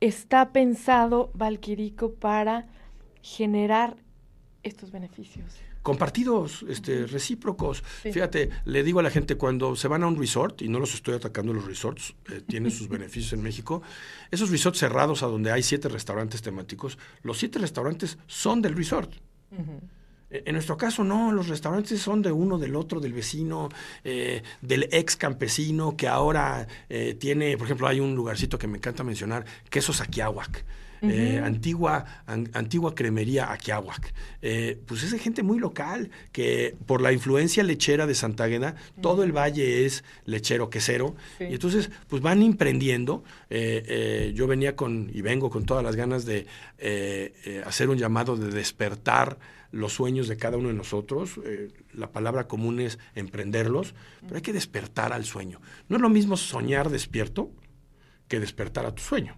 está 0.00 0.52
pensado 0.52 1.30
Valquirico 1.34 2.12
para 2.12 2.66
generar 3.22 3.96
estos 4.62 4.90
beneficios. 4.90 5.44
Compartidos, 5.82 6.64
este, 6.68 7.06
recíprocos. 7.06 7.82
Fíjate, 7.82 8.50
le 8.64 8.82
digo 8.82 9.00
a 9.00 9.02
la 9.02 9.10
gente 9.10 9.36
cuando 9.36 9.74
se 9.74 9.88
van 9.88 10.02
a 10.02 10.06
un 10.06 10.18
resort, 10.18 10.60
y 10.60 10.68
no 10.68 10.80
los 10.80 10.92
estoy 10.94 11.14
atacando 11.14 11.54
los 11.54 11.64
resorts, 11.64 12.14
eh, 12.30 12.42
tienen 12.46 12.70
sus 12.70 12.88
beneficios 12.96 13.32
en 13.32 13.42
México, 13.42 13.82
esos 14.30 14.50
resorts 14.50 14.78
cerrados 14.78 15.22
a 15.22 15.26
donde 15.26 15.50
hay 15.50 15.62
siete 15.62 15.88
restaurantes 15.88 16.42
temáticos, 16.42 16.98
los 17.22 17.38
siete 17.38 17.58
restaurantes 17.58 18.18
son 18.26 18.60
del 18.60 18.76
resort. 18.76 19.14
Eh, 19.52 19.80
en 20.30 20.52
nuestro 20.52 20.76
caso, 20.76 21.04
no, 21.04 21.32
los 21.32 21.48
restaurantes 21.48 22.00
son 22.00 22.20
de 22.20 22.30
uno, 22.30 22.58
del 22.58 22.76
otro, 22.76 23.00
del 23.00 23.14
vecino, 23.14 23.70
eh, 24.04 24.42
del 24.60 24.88
ex 24.92 25.16
campesino 25.16 25.96
que 25.96 26.06
ahora 26.06 26.66
eh, 26.90 27.16
tiene, 27.18 27.56
por 27.56 27.66
ejemplo, 27.66 27.88
hay 27.88 28.00
un 28.00 28.14
lugarcito 28.14 28.58
que 28.58 28.66
me 28.66 28.76
encanta 28.76 29.02
mencionar, 29.04 29.46
quesos 29.70 30.00
Aquiahuac. 30.00 30.64
antigua, 31.44 32.24
antigua 32.26 32.92
cremería 32.92 33.52
Aquiahuac. 33.52 34.12
pues 34.84 35.04
es 35.04 35.12
de 35.12 35.18
gente 35.20 35.44
muy 35.44 35.60
local, 35.60 36.10
que 36.32 36.76
por 36.86 37.00
la 37.00 37.12
influencia 37.12 37.62
lechera 37.62 38.04
de 38.04 38.16
Santagena, 38.16 38.74
todo 39.00 39.22
el 39.22 39.30
valle 39.30 39.86
es 39.86 40.02
lechero 40.26 40.68
quesero. 40.68 41.14
Y 41.38 41.54
entonces, 41.54 41.90
pues 42.08 42.20
van 42.20 42.42
emprendiendo. 42.42 43.22
yo 43.48 44.46
venía 44.48 44.74
con, 44.74 45.08
y 45.14 45.22
vengo 45.22 45.50
con 45.50 45.64
todas 45.64 45.84
las 45.84 45.94
ganas 45.94 46.26
de 46.26 46.46
hacer 47.64 47.88
un 47.88 47.96
llamado 47.96 48.36
de 48.36 48.50
despertar 48.50 49.38
los 49.70 49.92
sueños 49.92 50.28
de 50.28 50.36
cada 50.36 50.56
uno 50.56 50.68
de 50.68 50.74
nosotros. 50.74 51.38
Eh, 51.44 51.68
la 51.92 52.10
palabra 52.10 52.48
común 52.48 52.80
es 52.80 52.98
emprenderlos, 53.14 53.94
pero 54.22 54.36
hay 54.36 54.42
que 54.42 54.52
despertar 54.52 55.12
al 55.12 55.24
sueño. 55.24 55.60
No 55.88 55.96
es 55.96 56.02
lo 56.02 56.08
mismo 56.08 56.36
soñar 56.36 56.90
despierto 56.90 57.50
que 58.28 58.40
despertar 58.40 58.86
a 58.86 58.94
tu 58.94 59.02
sueño. 59.02 59.36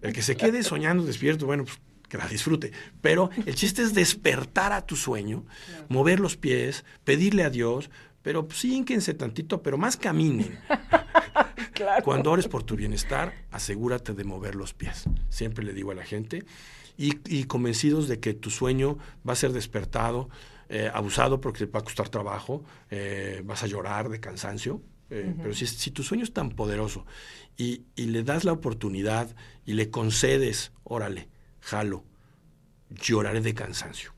El 0.00 0.12
que 0.12 0.22
se 0.22 0.36
quede 0.36 0.62
soñando 0.62 1.04
despierto, 1.04 1.46
bueno, 1.46 1.64
pues 1.64 1.78
que 2.08 2.18
la 2.18 2.28
disfrute. 2.28 2.72
Pero 3.00 3.30
el 3.46 3.54
chiste 3.54 3.82
es 3.82 3.94
despertar 3.94 4.72
a 4.72 4.84
tu 4.84 4.96
sueño, 4.96 5.46
mover 5.88 6.20
los 6.20 6.36
pies, 6.36 6.84
pedirle 7.04 7.42
a 7.42 7.48
Dios, 7.48 7.88
pero 8.20 8.46
pues, 8.46 8.60
sínquense 8.60 9.14
tantito, 9.14 9.62
pero 9.62 9.78
más 9.78 9.96
caminen. 9.96 10.58
Cuando 12.04 12.30
ores 12.30 12.48
por 12.48 12.64
tu 12.64 12.76
bienestar, 12.76 13.32
asegúrate 13.50 14.12
de 14.12 14.24
mover 14.24 14.54
los 14.54 14.74
pies. 14.74 15.04
Siempre 15.30 15.64
le 15.64 15.72
digo 15.72 15.90
a 15.90 15.94
la 15.94 16.04
gente, 16.04 16.44
y, 17.02 17.44
convencidos 17.44 18.06
de 18.08 18.20
que 18.20 18.34
tu 18.34 18.50
sueño 18.50 18.98
va 19.28 19.32
a 19.32 19.36
ser 19.36 19.52
despertado, 19.52 20.28
eh, 20.68 20.90
abusado 20.92 21.40
porque 21.40 21.66
te 21.66 21.72
va 21.72 21.80
a 21.80 21.84
costar 21.84 22.08
trabajo, 22.08 22.64
eh, 22.90 23.42
vas 23.44 23.62
a 23.62 23.66
llorar 23.66 24.08
de 24.08 24.20
cansancio. 24.20 24.82
Eh, 25.10 25.34
pero 25.36 25.52
si, 25.52 25.66
si, 25.66 25.90
tu 25.90 26.02
sueño 26.02 26.24
es 26.24 26.32
tan 26.32 26.50
poderoso 26.50 27.04
y, 27.58 27.82
y, 27.96 28.06
le 28.06 28.22
das 28.22 28.44
la 28.44 28.52
oportunidad 28.52 29.36
y 29.66 29.74
le 29.74 29.90
concedes, 29.90 30.72
órale, 30.84 31.28
jalo, 31.60 32.04
lloraré 32.88 33.42
de 33.42 33.52
cansancio 33.52 34.14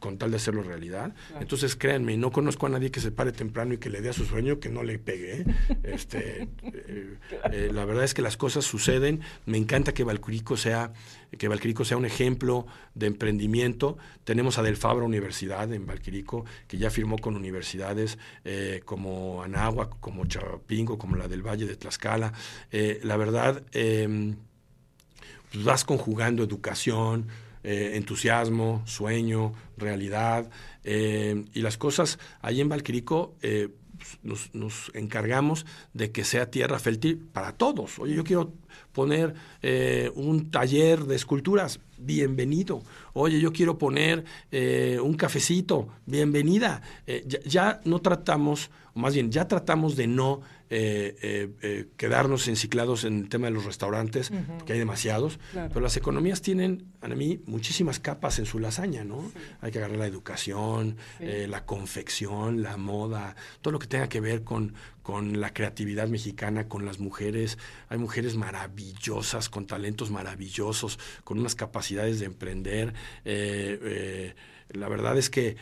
con 0.00 0.18
tal 0.18 0.30
de 0.30 0.38
hacerlo 0.38 0.62
realidad. 0.62 1.14
Entonces, 1.38 1.76
créanme, 1.76 2.16
no 2.16 2.32
conozco 2.32 2.66
a 2.66 2.70
nadie 2.70 2.90
que 2.90 3.00
se 3.00 3.12
pare 3.12 3.32
temprano 3.32 3.74
y 3.74 3.78
que 3.78 3.90
le 3.90 4.00
dé 4.00 4.08
a 4.08 4.12
su 4.12 4.24
sueño 4.24 4.58
que 4.58 4.70
no 4.70 4.82
le 4.82 4.98
pegue. 4.98 5.42
¿eh? 5.42 5.44
Este, 5.82 6.48
eh, 6.62 7.18
eh, 7.52 7.70
la 7.72 7.84
verdad 7.84 8.04
es 8.04 8.14
que 8.14 8.22
las 8.22 8.36
cosas 8.36 8.64
suceden. 8.64 9.20
Me 9.44 9.58
encanta 9.58 9.92
que 9.92 10.02
Valquirico 10.02 10.56
sea, 10.56 10.92
que 11.36 11.48
Valquirico 11.48 11.84
sea 11.84 11.98
un 11.98 12.06
ejemplo 12.06 12.66
de 12.94 13.06
emprendimiento. 13.06 13.98
Tenemos 14.24 14.58
a 14.58 14.62
Del 14.62 14.76
Fabra 14.76 15.04
Universidad 15.04 15.72
en 15.72 15.86
Valquirico, 15.86 16.44
que 16.66 16.78
ya 16.78 16.90
firmó 16.90 17.18
con 17.18 17.36
universidades 17.36 18.18
como 18.84 19.42
Anáhuac, 19.42 20.00
como 20.00 20.24
Chapingo, 20.26 20.98
como 20.98 21.16
la 21.16 21.28
del 21.28 21.46
Valle 21.46 21.66
de 21.66 21.76
Tlaxcala. 21.76 22.32
la 23.02 23.16
verdad, 23.16 23.62
em, 23.72 24.36
pues 25.52 25.64
vas 25.64 25.84
conjugando 25.84 26.42
educación, 26.42 27.26
eh, 27.62 27.92
entusiasmo, 27.94 28.82
sueño, 28.86 29.52
realidad. 29.76 30.50
Eh, 30.82 31.44
y 31.52 31.60
las 31.60 31.76
cosas 31.76 32.18
ahí 32.40 32.60
en 32.60 32.70
Valquirico 32.70 33.34
eh, 33.42 33.68
nos, 34.22 34.90
encargamos 34.94 35.66
de 35.92 36.10
que 36.10 36.24
sea 36.24 36.50
tierra 36.50 36.78
fértil 36.78 37.18
para 37.18 37.52
todos. 37.52 37.98
Oye, 37.98 38.14
yo 38.14 38.24
quiero 38.24 38.54
poner 38.92 39.34
un 40.14 40.50
taller 40.50 41.04
de 41.04 41.16
esculturas, 41.16 41.80
bienvenido. 41.98 42.82
Oye, 43.12 43.40
yo 43.40 43.52
quiero 43.52 43.76
poner 43.76 44.24
un 45.02 45.14
cafecito, 45.14 45.88
bienvenida. 46.06 46.80
Ya, 47.26 47.40
ya, 47.44 47.80
no 47.84 48.00
tratamos, 48.00 48.70
o 48.94 49.00
más 49.00 49.14
bien, 49.14 49.30
ya 49.30 49.46
tratamos 49.46 49.96
de 49.96 50.06
no 50.06 50.40
eh, 50.72 51.16
eh, 51.20 51.48
eh, 51.62 51.86
quedarnos 51.96 52.46
enciclados 52.46 53.02
en 53.02 53.18
el 53.18 53.28
tema 53.28 53.48
de 53.48 53.52
los 53.52 53.64
restaurantes, 53.64 54.30
que 54.64 54.72
hay 54.72 54.78
demasiados, 54.78 55.40
pero 55.52 55.80
las 55.80 55.96
economías 55.96 56.42
tienen, 56.42 56.92
a 57.00 57.08
mí, 57.08 57.40
muchísimas 57.46 57.98
capas 57.98 58.38
en 58.38 58.46
su 58.46 58.60
lasaña, 58.60 59.02
¿no? 59.02 59.32
Hay 59.62 59.72
que 59.72 59.78
agarrar 59.78 59.98
la 59.98 60.06
educación, 60.06 60.96
la 61.18 61.66
confección, 61.66 62.62
la 62.62 62.76
moda, 62.76 63.34
todo 63.62 63.72
lo 63.72 63.78
que 63.80 63.88
tenga 63.88 64.08
que 64.08 64.20
ver 64.20 64.44
con, 64.44 64.74
con 65.02 65.40
la 65.40 65.52
creatividad 65.52 66.06
mexicana, 66.06 66.68
con 66.68 66.86
las 66.86 67.00
mujeres. 67.00 67.58
Hay 67.88 67.98
mujeres 67.98 68.36
maravillosas, 68.36 69.48
con 69.48 69.66
talentos 69.66 70.12
maravillosos, 70.12 71.00
con 71.24 71.40
unas 71.40 71.56
capacidades 71.56 72.20
de 72.20 72.26
emprender. 72.26 72.94
la 73.24 74.88
verdad 74.88 75.18
es 75.18 75.30
que 75.30 75.56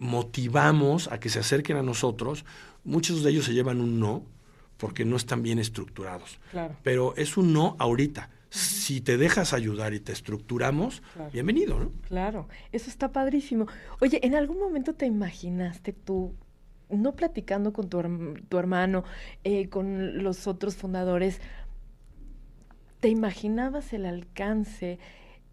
motivamos 0.00 1.10
a 1.10 1.18
que 1.18 1.30
se 1.30 1.38
acerquen 1.38 1.78
a 1.78 1.82
nosotros. 1.82 2.44
Muchos 2.84 3.22
de 3.22 3.30
ellos 3.30 3.46
se 3.46 3.54
llevan 3.54 3.80
un 3.80 3.98
no, 3.98 4.33
porque 4.76 5.04
no 5.04 5.16
están 5.16 5.42
bien 5.42 5.58
estructurados. 5.58 6.38
Claro. 6.50 6.76
Pero 6.82 7.14
es 7.16 7.36
un 7.36 7.52
no 7.52 7.76
ahorita. 7.78 8.30
Si 8.50 9.00
te 9.00 9.16
dejas 9.16 9.52
ayudar 9.52 9.94
y 9.94 10.00
te 10.00 10.12
estructuramos, 10.12 11.02
Claro. 11.14 11.30
bienvenido, 11.32 11.78
¿no? 11.80 11.90
Claro, 12.08 12.48
eso 12.70 12.88
está 12.88 13.10
padrísimo. 13.10 13.66
Oye, 14.00 14.20
¿en 14.24 14.34
algún 14.36 14.58
momento 14.60 14.94
te 14.94 15.06
imaginaste 15.06 15.92
tú, 15.92 16.34
no 16.88 17.16
platicando 17.16 17.72
con 17.72 17.88
tu, 17.88 18.00
tu 18.48 18.58
hermano, 18.58 19.02
eh, 19.42 19.68
con 19.68 20.22
los 20.22 20.46
otros 20.46 20.76
fundadores, 20.76 21.40
te 23.00 23.08
imaginabas 23.08 23.92
el 23.92 24.06
alcance 24.06 24.98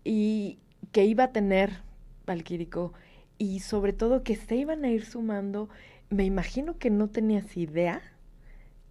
y 0.04 0.60
que 0.92 1.06
iba 1.06 1.26
a 1.26 1.32
tener 1.32 1.82
Valquírico 2.26 2.94
y 3.38 3.60
sobre 3.62 3.94
todo 3.94 4.24
que 4.24 4.36
se 4.36 4.56
iban 4.56 4.86
a 4.86 4.90
ir 4.90 5.06
sumando? 5.06 5.70
Me 6.10 6.24
imagino 6.26 6.78
que 6.78 6.90
no 6.92 7.08
tenías 7.08 7.58
idea 7.58 8.02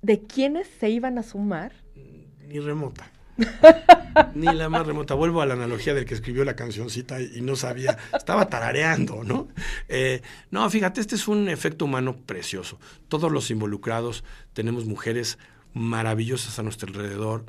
de 0.03 0.21
quiénes 0.21 0.69
se 0.79 0.91
iban 0.91 1.19
a 1.19 1.23
sumar. 1.23 1.73
Ni 2.47 2.59
remota. 2.59 3.11
Ni 4.35 4.47
la 4.47 4.69
más 4.69 4.87
remota. 4.87 5.15
Vuelvo 5.15 5.41
a 5.41 5.47
la 5.47 5.55
analogía 5.55 5.95
del 5.95 6.05
que 6.05 6.15
escribió 6.15 6.45
la 6.45 6.57
cancioncita 6.57 7.21
y, 7.21 7.41
no 7.41 7.57
sabía, 7.57 7.97
estaba 8.13 8.49
tarareando, 8.49 9.25
¿no? 9.25 9.49
Eh, 9.89 10.23
no, 10.51 10.69
fíjate, 10.69 11.01
este 11.01 11.15
es 11.15 11.29
un 11.29 11.49
efecto 11.49 11.85
humano 11.85 12.17
precioso. 12.27 12.79
Todos 13.09 13.31
los 13.31 13.51
involucrados 13.51 14.25
tenemos 14.53 14.85
mujeres 14.87 15.39
maravillosas 15.73 16.59
a 16.59 16.63
nuestro 16.63 16.89
alrededor, 16.89 17.45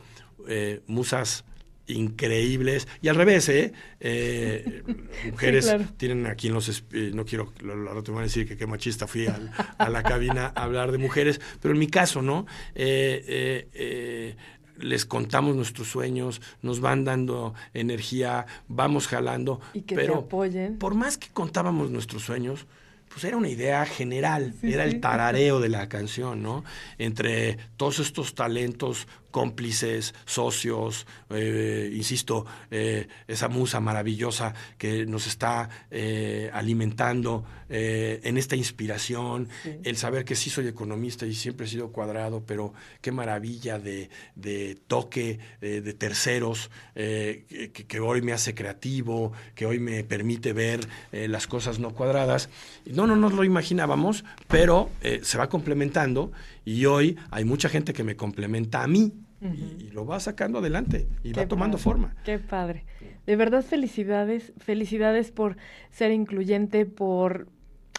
eh, 0.48 0.82
musas 0.88 1.46
increíbles 1.92 2.88
y 3.02 3.08
al 3.08 3.16
revés, 3.16 3.50
¿eh? 3.50 3.74
Eh, 4.00 4.84
mujeres 5.32 5.66
claro. 5.66 5.86
tienen 5.98 6.26
aquí 6.28 6.48
en 6.48 6.54
los 6.54 6.70
eh, 6.92 7.12
no 7.14 7.26
quiero 7.26 7.54
lo, 7.62 8.02
van 8.04 8.18
a 8.18 8.22
decir 8.22 8.48
que 8.48 8.58
qué 8.58 8.68
machista 8.68 9.08
fui 9.08 9.28
al- 9.28 9.52
a 9.78 9.90
la 9.90 10.04
cabina 10.04 10.52
a 10.56 10.64
hablar 10.64 10.92
de 10.92 10.98
mujeres 10.98 11.40
pero 11.62 11.74
en 11.74 11.80
mi 11.80 11.88
caso 11.88 12.22
no 12.22 12.46
Eh, 12.76 13.68
eh, 13.74 14.36
les 14.80 15.06
contamos 15.06 15.56
nuestros 15.56 15.88
sueños, 15.90 16.42
nos 16.64 16.80
van 16.80 17.04
dando 17.06 17.54
energía, 17.74 18.48
vamos 18.68 19.08
jalando, 19.08 19.62
Y 19.74 19.82
que 19.82 19.94
te 19.96 20.02
pero 20.02 20.16
apoyen. 20.20 20.80
por 20.80 20.96
más 20.96 21.20
que 21.20 21.28
contábamos 21.32 21.92
nuestros 21.92 22.24
sueños, 22.24 22.66
pues 23.10 23.24
era 23.26 23.38
una 23.38 23.50
idea 23.50 23.86
general, 23.86 24.56
Sí, 24.60 24.74
era 24.74 24.86
sí. 24.86 24.96
el 24.96 25.00
tarareo 25.02 25.60
de 25.60 25.70
la 25.70 25.88
canción, 25.88 26.42
¿no? 26.42 26.64
Entre 26.98 27.58
todos 27.78 28.00
estos 28.00 28.34
talentos 28.34 29.08
cómplices, 29.32 30.14
socios, 30.26 31.08
eh, 31.30 31.92
insisto, 31.96 32.46
eh, 32.70 33.08
esa 33.28 33.48
musa 33.48 33.80
maravillosa 33.80 34.54
que 34.78 35.06
nos 35.06 35.26
está 35.28 35.70
eh, 35.90 36.50
alimentando 36.54 37.44
eh, 37.70 38.20
en 38.24 38.38
esta 38.38 38.56
inspiración, 38.56 39.48
Sí. 39.64 39.72
el 39.84 39.96
saber 39.96 40.26
que 40.26 40.36
sí 40.36 40.50
soy 40.50 40.68
economista 40.68 41.26
y 41.26 41.34
siempre 41.34 41.66
he 41.66 41.70
sido 41.70 41.92
cuadrado, 41.92 42.44
pero 42.46 42.74
qué 43.02 43.12
maravilla 43.12 43.80
de, 43.80 44.10
de 44.36 44.76
toque 44.88 45.40
de 45.62 45.94
terceros 45.94 46.70
eh, 46.96 47.46
que, 47.74 47.86
que 47.86 48.00
hoy 48.00 48.22
me 48.22 48.34
hace 48.34 48.54
creativo, 48.54 49.32
que 49.56 49.66
hoy 49.66 49.80
me 49.80 50.04
permite 50.04 50.52
ver 50.54 50.82
las 51.12 51.48
cosas 51.48 51.80
no 51.80 51.94
cuadradas. 51.94 52.50
No, 52.86 53.08
no 53.08 53.16
nos 53.16 53.34
lo 53.34 53.44
imaginábamos, 53.44 54.26
pero 54.48 54.90
eh, 55.02 55.22
se 55.24 55.38
va 55.38 55.48
complementando 55.50 56.32
y 56.66 56.86
hoy 56.86 57.18
hay 57.32 57.46
mucha 57.46 57.70
gente 57.70 57.94
que 57.94 58.04
me 58.04 58.16
complementa 58.16 58.84
a 58.84 58.88
mí 58.88 59.14
y, 59.42 59.86
y 59.86 59.90
lo 59.92 60.06
va 60.06 60.20
sacando 60.20 60.60
adelante 60.60 61.08
y 61.24 61.34
va 61.34 61.48
tomando 61.48 61.78
padre, 61.78 61.84
forma. 61.84 62.16
Qué 62.24 62.38
padre. 62.38 62.86
De 63.26 63.36
verdad, 63.36 63.64
felicidades, 63.64 64.54
felicidades 64.58 65.32
por 65.32 65.58
ser 65.90 66.12
incluyente, 66.12 66.86
por 66.86 67.48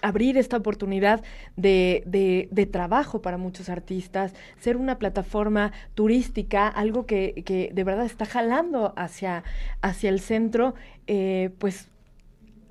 abrir 0.03 0.37
esta 0.37 0.57
oportunidad 0.57 1.22
de, 1.57 2.03
de- 2.07 2.48
de 2.51 2.66
trabajo 2.66 3.22
para 3.22 3.38
muchos 3.38 3.68
artistas, 3.68 4.35
ser 4.59 4.77
una 4.77 4.98
plataforma 4.98 5.72
turística, 5.94 6.66
algo 6.68 7.07
que, 7.07 7.42
que 7.46 7.70
de 7.72 7.85
verdad 7.85 8.05
está 8.07 8.25
jalando 8.27 8.94
hacia, 8.96 9.44
hacia 9.81 10.11
el 10.11 10.18
centro, 10.20 10.75
eh, 11.07 11.51
pues 11.59 11.88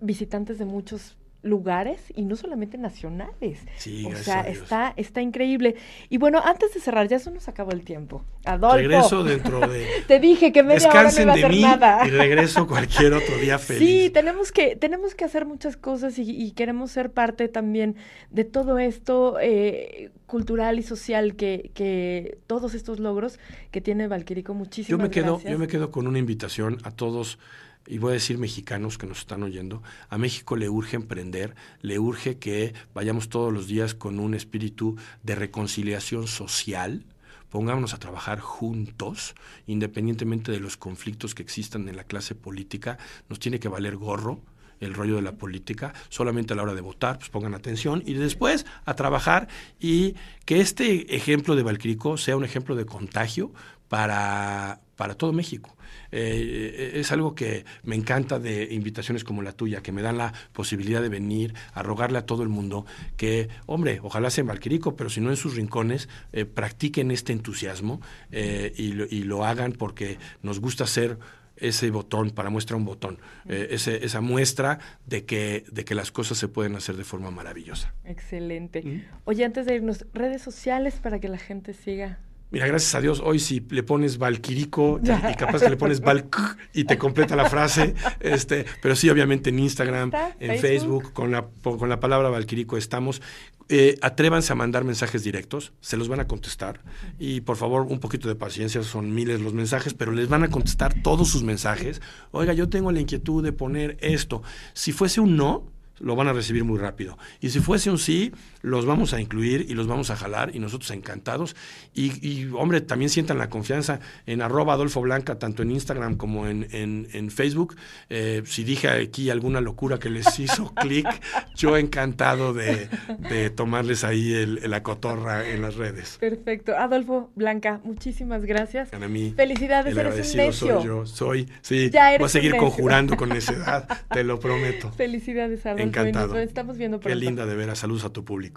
visitantes 0.02 0.58
de 0.60 0.66
muchos 0.66 1.18
lugares 1.44 2.00
y 2.16 2.24
no 2.24 2.36
solamente 2.36 2.78
nacionales. 2.78 3.60
Sí, 3.78 4.06
o 4.06 4.16
sea, 4.16 4.42
está, 4.42 4.94
está 4.96 5.22
increíble. 5.22 5.76
Y 6.10 6.18
bueno, 6.18 6.40
antes 6.44 6.74
de 6.74 6.80
cerrar, 6.80 7.08
ya 7.08 7.20
se 7.20 7.32
nos 7.32 7.48
acabó 7.48 7.72
el 7.72 7.84
tiempo. 7.84 8.24
Adolfo. 8.46 8.78
Regreso 8.78 9.24
dentro 9.24 9.60
de... 9.68 9.86
Te 10.08 10.20
dije 10.20 10.52
que 10.52 10.62
media 10.64 10.90
hora 10.90 11.04
no 11.04 11.10
Descansen 11.10 11.24
iba 11.24 11.34
a 11.34 11.36
de 11.36 11.42
hacer 11.42 11.52
mí 11.56 11.62
nada. 11.62 12.08
y 12.08 12.10
regreso 12.12 12.68
cualquier 12.68 13.14
otro 13.14 13.38
día 13.38 13.58
feliz. 13.58 13.80
Sí, 13.88 14.10
tenemos 14.12 14.52
que, 14.52 14.76
tenemos 14.76 15.16
que 15.16 15.26
hacer 15.26 15.46
muchas 15.46 15.78
cosas 15.78 16.18
y, 16.20 16.30
y 16.30 16.52
queremos 16.52 16.92
ser 16.92 17.12
parte 17.12 17.48
también 17.48 17.96
de 18.30 18.44
todo 18.44 18.78
esto 18.78 19.38
eh, 19.42 20.12
cultural 20.28 20.78
y 20.80 20.84
social 20.84 21.36
que, 21.36 21.72
que 21.74 22.38
todos 22.48 22.74
estos 22.74 23.00
logros 23.00 23.40
que 23.72 23.82
tiene 23.82 24.08
Valquirico. 24.08 24.54
Yo 24.54 24.58
Muchísimas 24.58 25.02
me 25.02 25.10
quedo, 25.10 25.34
gracias. 25.34 25.52
yo 25.52 25.60
me 25.60 25.68
quedo 25.68 25.92
con 25.92 26.08
una 26.08 26.20
invitación 26.20 26.78
a 26.84 26.92
todos, 26.92 27.40
y 27.88 27.98
voy 27.98 28.12
a 28.12 28.14
decir 28.14 28.38
mexicanos 28.38 28.98
que 28.98 29.08
nos 29.08 29.20
están 29.20 29.44
oyendo. 29.44 29.82
A 30.10 30.18
México 30.18 30.56
le 30.56 30.70
urge 30.70 30.96
emprender, 30.96 31.56
le 31.82 32.00
urge 32.00 32.38
que 32.38 32.74
vayamos 32.94 33.30
todos 33.30 33.52
los 33.52 33.68
días 33.68 33.96
con 33.96 34.20
un 34.20 34.34
espíritu 34.34 34.96
de 35.24 35.36
reconciliación 35.36 36.28
social. 36.28 37.06
Pongámonos 37.50 37.94
a 37.94 38.00
trabajar 38.00 38.40
juntos, 38.40 39.36
independientemente 39.68 40.52
de 40.52 40.60
los 40.60 40.78
conflictos 40.78 41.36
que 41.36 41.44
existan 41.44 41.90
en 41.90 41.98
la 41.98 42.06
clase 42.06 42.36
política. 42.36 42.98
Nos 43.30 43.40
tiene 43.40 43.60
que 43.60 43.68
valer 43.68 43.98
gorro 43.98 44.40
el 44.82 44.94
rollo 44.94 45.16
de 45.16 45.22
la 45.22 45.34
política, 45.34 45.94
solamente 46.10 46.54
a 46.54 46.56
la 46.56 46.64
hora 46.64 46.74
de 46.74 46.82
votar, 46.82 47.18
pues 47.20 47.30
pongan 47.30 47.54
atención 47.54 48.02
y 48.06 48.14
después 48.14 48.66
a 48.86 48.96
trabajar 48.96 49.48
y 49.80 50.16
que 50.46 50.60
este 50.60 51.16
ejemplo 51.16 51.56
de 51.56 51.64
Valcrico 51.64 52.18
sea 52.18 52.36
un 52.36 52.44
ejemplo 52.44 52.76
de 52.76 52.86
contagio 52.86 53.52
para, 53.92 54.80
para 54.96 55.16
todo 55.16 55.34
México. 55.34 55.76
Eh, 56.14 56.94
es 56.96 57.12
algo 57.12 57.36
que 57.36 57.66
me 57.84 57.98
encanta 57.98 58.40
de 58.40 58.74
invitaciones 58.74 59.26
como 59.26 59.42
la 59.42 59.52
tuya, 59.52 59.84
que 59.84 59.92
me 59.92 60.02
dan 60.02 60.18
la 60.18 60.32
posibilidad 60.54 61.02
de 61.02 61.10
venir 61.10 61.54
a 61.74 61.84
rogarle 61.84 62.18
a 62.18 62.26
todo 62.26 62.42
el 62.42 62.48
mundo 62.48 62.86
que, 63.18 63.50
hombre, 63.66 64.00
ojalá 64.02 64.30
sea 64.30 64.44
en 64.44 64.48
Valquirico, 64.48 64.96
pero 64.96 65.10
si 65.10 65.20
no 65.20 65.30
en 65.30 65.36
sus 65.36 65.58
rincones, 65.58 66.08
eh, 66.32 66.46
practiquen 66.46 67.12
este 67.12 67.34
entusiasmo 67.34 68.00
eh, 68.32 68.72
y, 68.78 68.94
lo, 68.94 69.04
y 69.10 69.24
lo 69.24 69.44
hagan 69.44 69.74
porque 69.74 70.20
nos 70.42 70.62
gusta 70.62 70.88
ser 70.88 71.18
ese 71.58 71.92
botón 71.92 72.30
para 72.30 72.50
muestra 72.50 72.78
un 72.78 72.86
botón, 72.86 73.20
eh, 73.46 73.68
ese, 73.72 74.06
esa 74.06 74.22
muestra 74.22 74.80
de 75.06 75.26
que, 75.26 75.66
de 75.70 75.84
que 75.84 75.96
las 75.96 76.14
cosas 76.14 76.38
se 76.38 76.48
pueden 76.48 76.78
hacer 76.78 76.96
de 76.96 77.04
forma 77.04 77.30
maravillosa. 77.30 77.94
Excelente. 78.06 78.84
Mm. 78.84 79.02
Oye, 79.26 79.44
antes 79.44 79.66
de 79.66 79.76
irnos, 79.76 80.06
redes 80.14 80.42
sociales 80.42 80.96
para 81.02 81.20
que 81.20 81.28
la 81.28 81.38
gente 81.38 81.74
siga. 81.74 82.20
Mira, 82.52 82.68
gracias 82.68 82.94
a 82.96 83.02
Dios, 83.02 83.22
hoy 83.24 83.40
si 83.40 83.66
le 83.70 83.82
pones 83.82 84.18
Valquirico 84.18 85.00
y, 85.02 85.10
y 85.10 85.36
capaz 85.36 85.62
que 85.62 85.70
le 85.70 85.78
pones 85.78 86.02
Valk 86.02 86.58
y 86.74 86.84
te 86.84 86.98
completa 86.98 87.38
la 87.38 87.50
frase, 87.50 87.96
este, 88.20 88.66
pero 88.82 88.94
sí, 88.96 89.10
obviamente 89.10 89.52
en 89.52 89.60
Instagram, 89.60 90.12
en 90.40 90.60
Facebook. 90.60 91.04
Facebook, 91.04 91.14
con 91.14 91.32
la, 91.32 91.48
con 91.64 91.88
la 91.88 92.00
palabra 92.00 92.30
Valquirico 92.30 92.76
estamos. 92.76 93.22
Eh, 93.70 93.98
atrévanse 94.02 94.52
a 94.52 94.56
mandar 94.56 94.84
mensajes 94.84 95.24
directos, 95.24 95.72
se 95.80 95.96
los 95.96 96.10
van 96.10 96.20
a 96.20 96.28
contestar 96.28 96.82
y 97.20 97.40
por 97.40 97.56
favor 97.56 97.84
un 97.84 98.00
poquito 98.00 98.28
de 98.28 98.36
paciencia, 98.36 98.84
son 98.84 99.16
miles 99.16 99.40
los 99.40 99.54
mensajes, 99.54 99.94
pero 99.94 100.12
les 100.12 100.28
van 100.28 100.44
a 100.44 100.50
contestar 100.50 101.02
todos 101.02 101.30
sus 101.30 101.44
mensajes. 101.44 102.02
Oiga, 102.32 102.52
yo 102.52 102.68
tengo 102.68 102.92
la 102.92 103.00
inquietud 103.00 103.42
de 103.42 103.54
poner 103.54 103.98
esto. 104.02 104.44
Si 104.74 104.92
fuese 104.92 105.22
un 105.22 105.38
no, 105.38 105.72
lo 106.02 106.16
van 106.16 106.28
a 106.28 106.34
recibir 106.34 106.64
muy 106.64 106.80
rápido. 106.80 107.18
Y 107.40 107.50
si 107.50 107.60
fuese 107.60 107.90
un 107.90 107.98
sí, 107.98 108.32
los 108.62 108.86
vamos 108.86 109.14
a 109.14 109.22
incluir 109.22 109.66
y 109.70 109.74
los 109.74 109.88
vamos 109.88 110.10
a 110.10 110.16
jalar 110.16 110.56
y 110.56 110.60
nosotros 110.60 110.92
encantados. 110.92 111.56
Y, 111.94 112.26
y, 112.28 112.50
hombre, 112.54 112.82
también 112.82 113.10
sientan 113.10 113.38
la 113.38 113.50
confianza 113.50 114.00
en 114.26 114.42
arroba 114.42 114.74
Adolfo 114.74 115.02
Blanca, 115.02 115.40
tanto 115.40 115.64
en 115.64 115.72
Instagram 115.72 116.18
como 116.18 116.48
en, 116.48 116.68
en, 116.72 117.08
en 117.14 117.32
Facebook. 117.32 117.76
Eh, 118.10 118.44
si 118.46 118.64
dije 118.64 118.90
aquí 118.90 119.30
alguna 119.30 119.62
locura 119.62 120.00
que 120.00 120.10
les 120.10 120.40
hizo 120.40 120.74
clic, 120.76 121.08
yo 121.56 121.78
encantado 121.78 122.54
de, 122.54 122.90
de 123.30 123.50
tomarles 123.50 124.04
ahí 124.04 124.34
el, 124.34 124.62
la 124.70 124.84
cotorra 124.84 125.48
en 125.48 125.62
las 125.62 125.76
redes. 125.76 126.18
Perfecto. 126.20 126.76
Adolfo 126.78 127.32
Blanca, 127.36 127.82
muchísimas 127.84 128.46
gracias. 128.46 128.90
Mí, 129.10 129.34
Felicidades, 129.36 129.92
el 129.94 130.00
eres 130.00 130.32
un 130.32 130.38
necio. 130.38 130.54
soy 130.54 130.86
yo. 130.86 131.06
Soy, 131.06 131.50
sí, 131.62 131.90
Ya 131.90 132.18
voy 132.18 132.26
a 132.26 132.30
seguir 132.30 132.56
conjurando 132.56 133.18
con 133.18 133.30
necedad, 133.42 133.88
te 134.12 134.24
lo 134.24 134.40
prometo. 134.40 134.92
Felicidades, 134.92 135.66
Adolfo. 135.66 135.84
Encantado. 136.00 136.34
Nos 136.34 136.44
estamos 136.44 136.78
viendo 136.78 137.00
Qué 137.00 137.16
linda 137.16 137.46
de 137.46 137.56
veras. 137.56 137.80
Saludos 137.80 138.06
a 138.06 138.10
tu 138.10 138.24
público. 138.24 138.50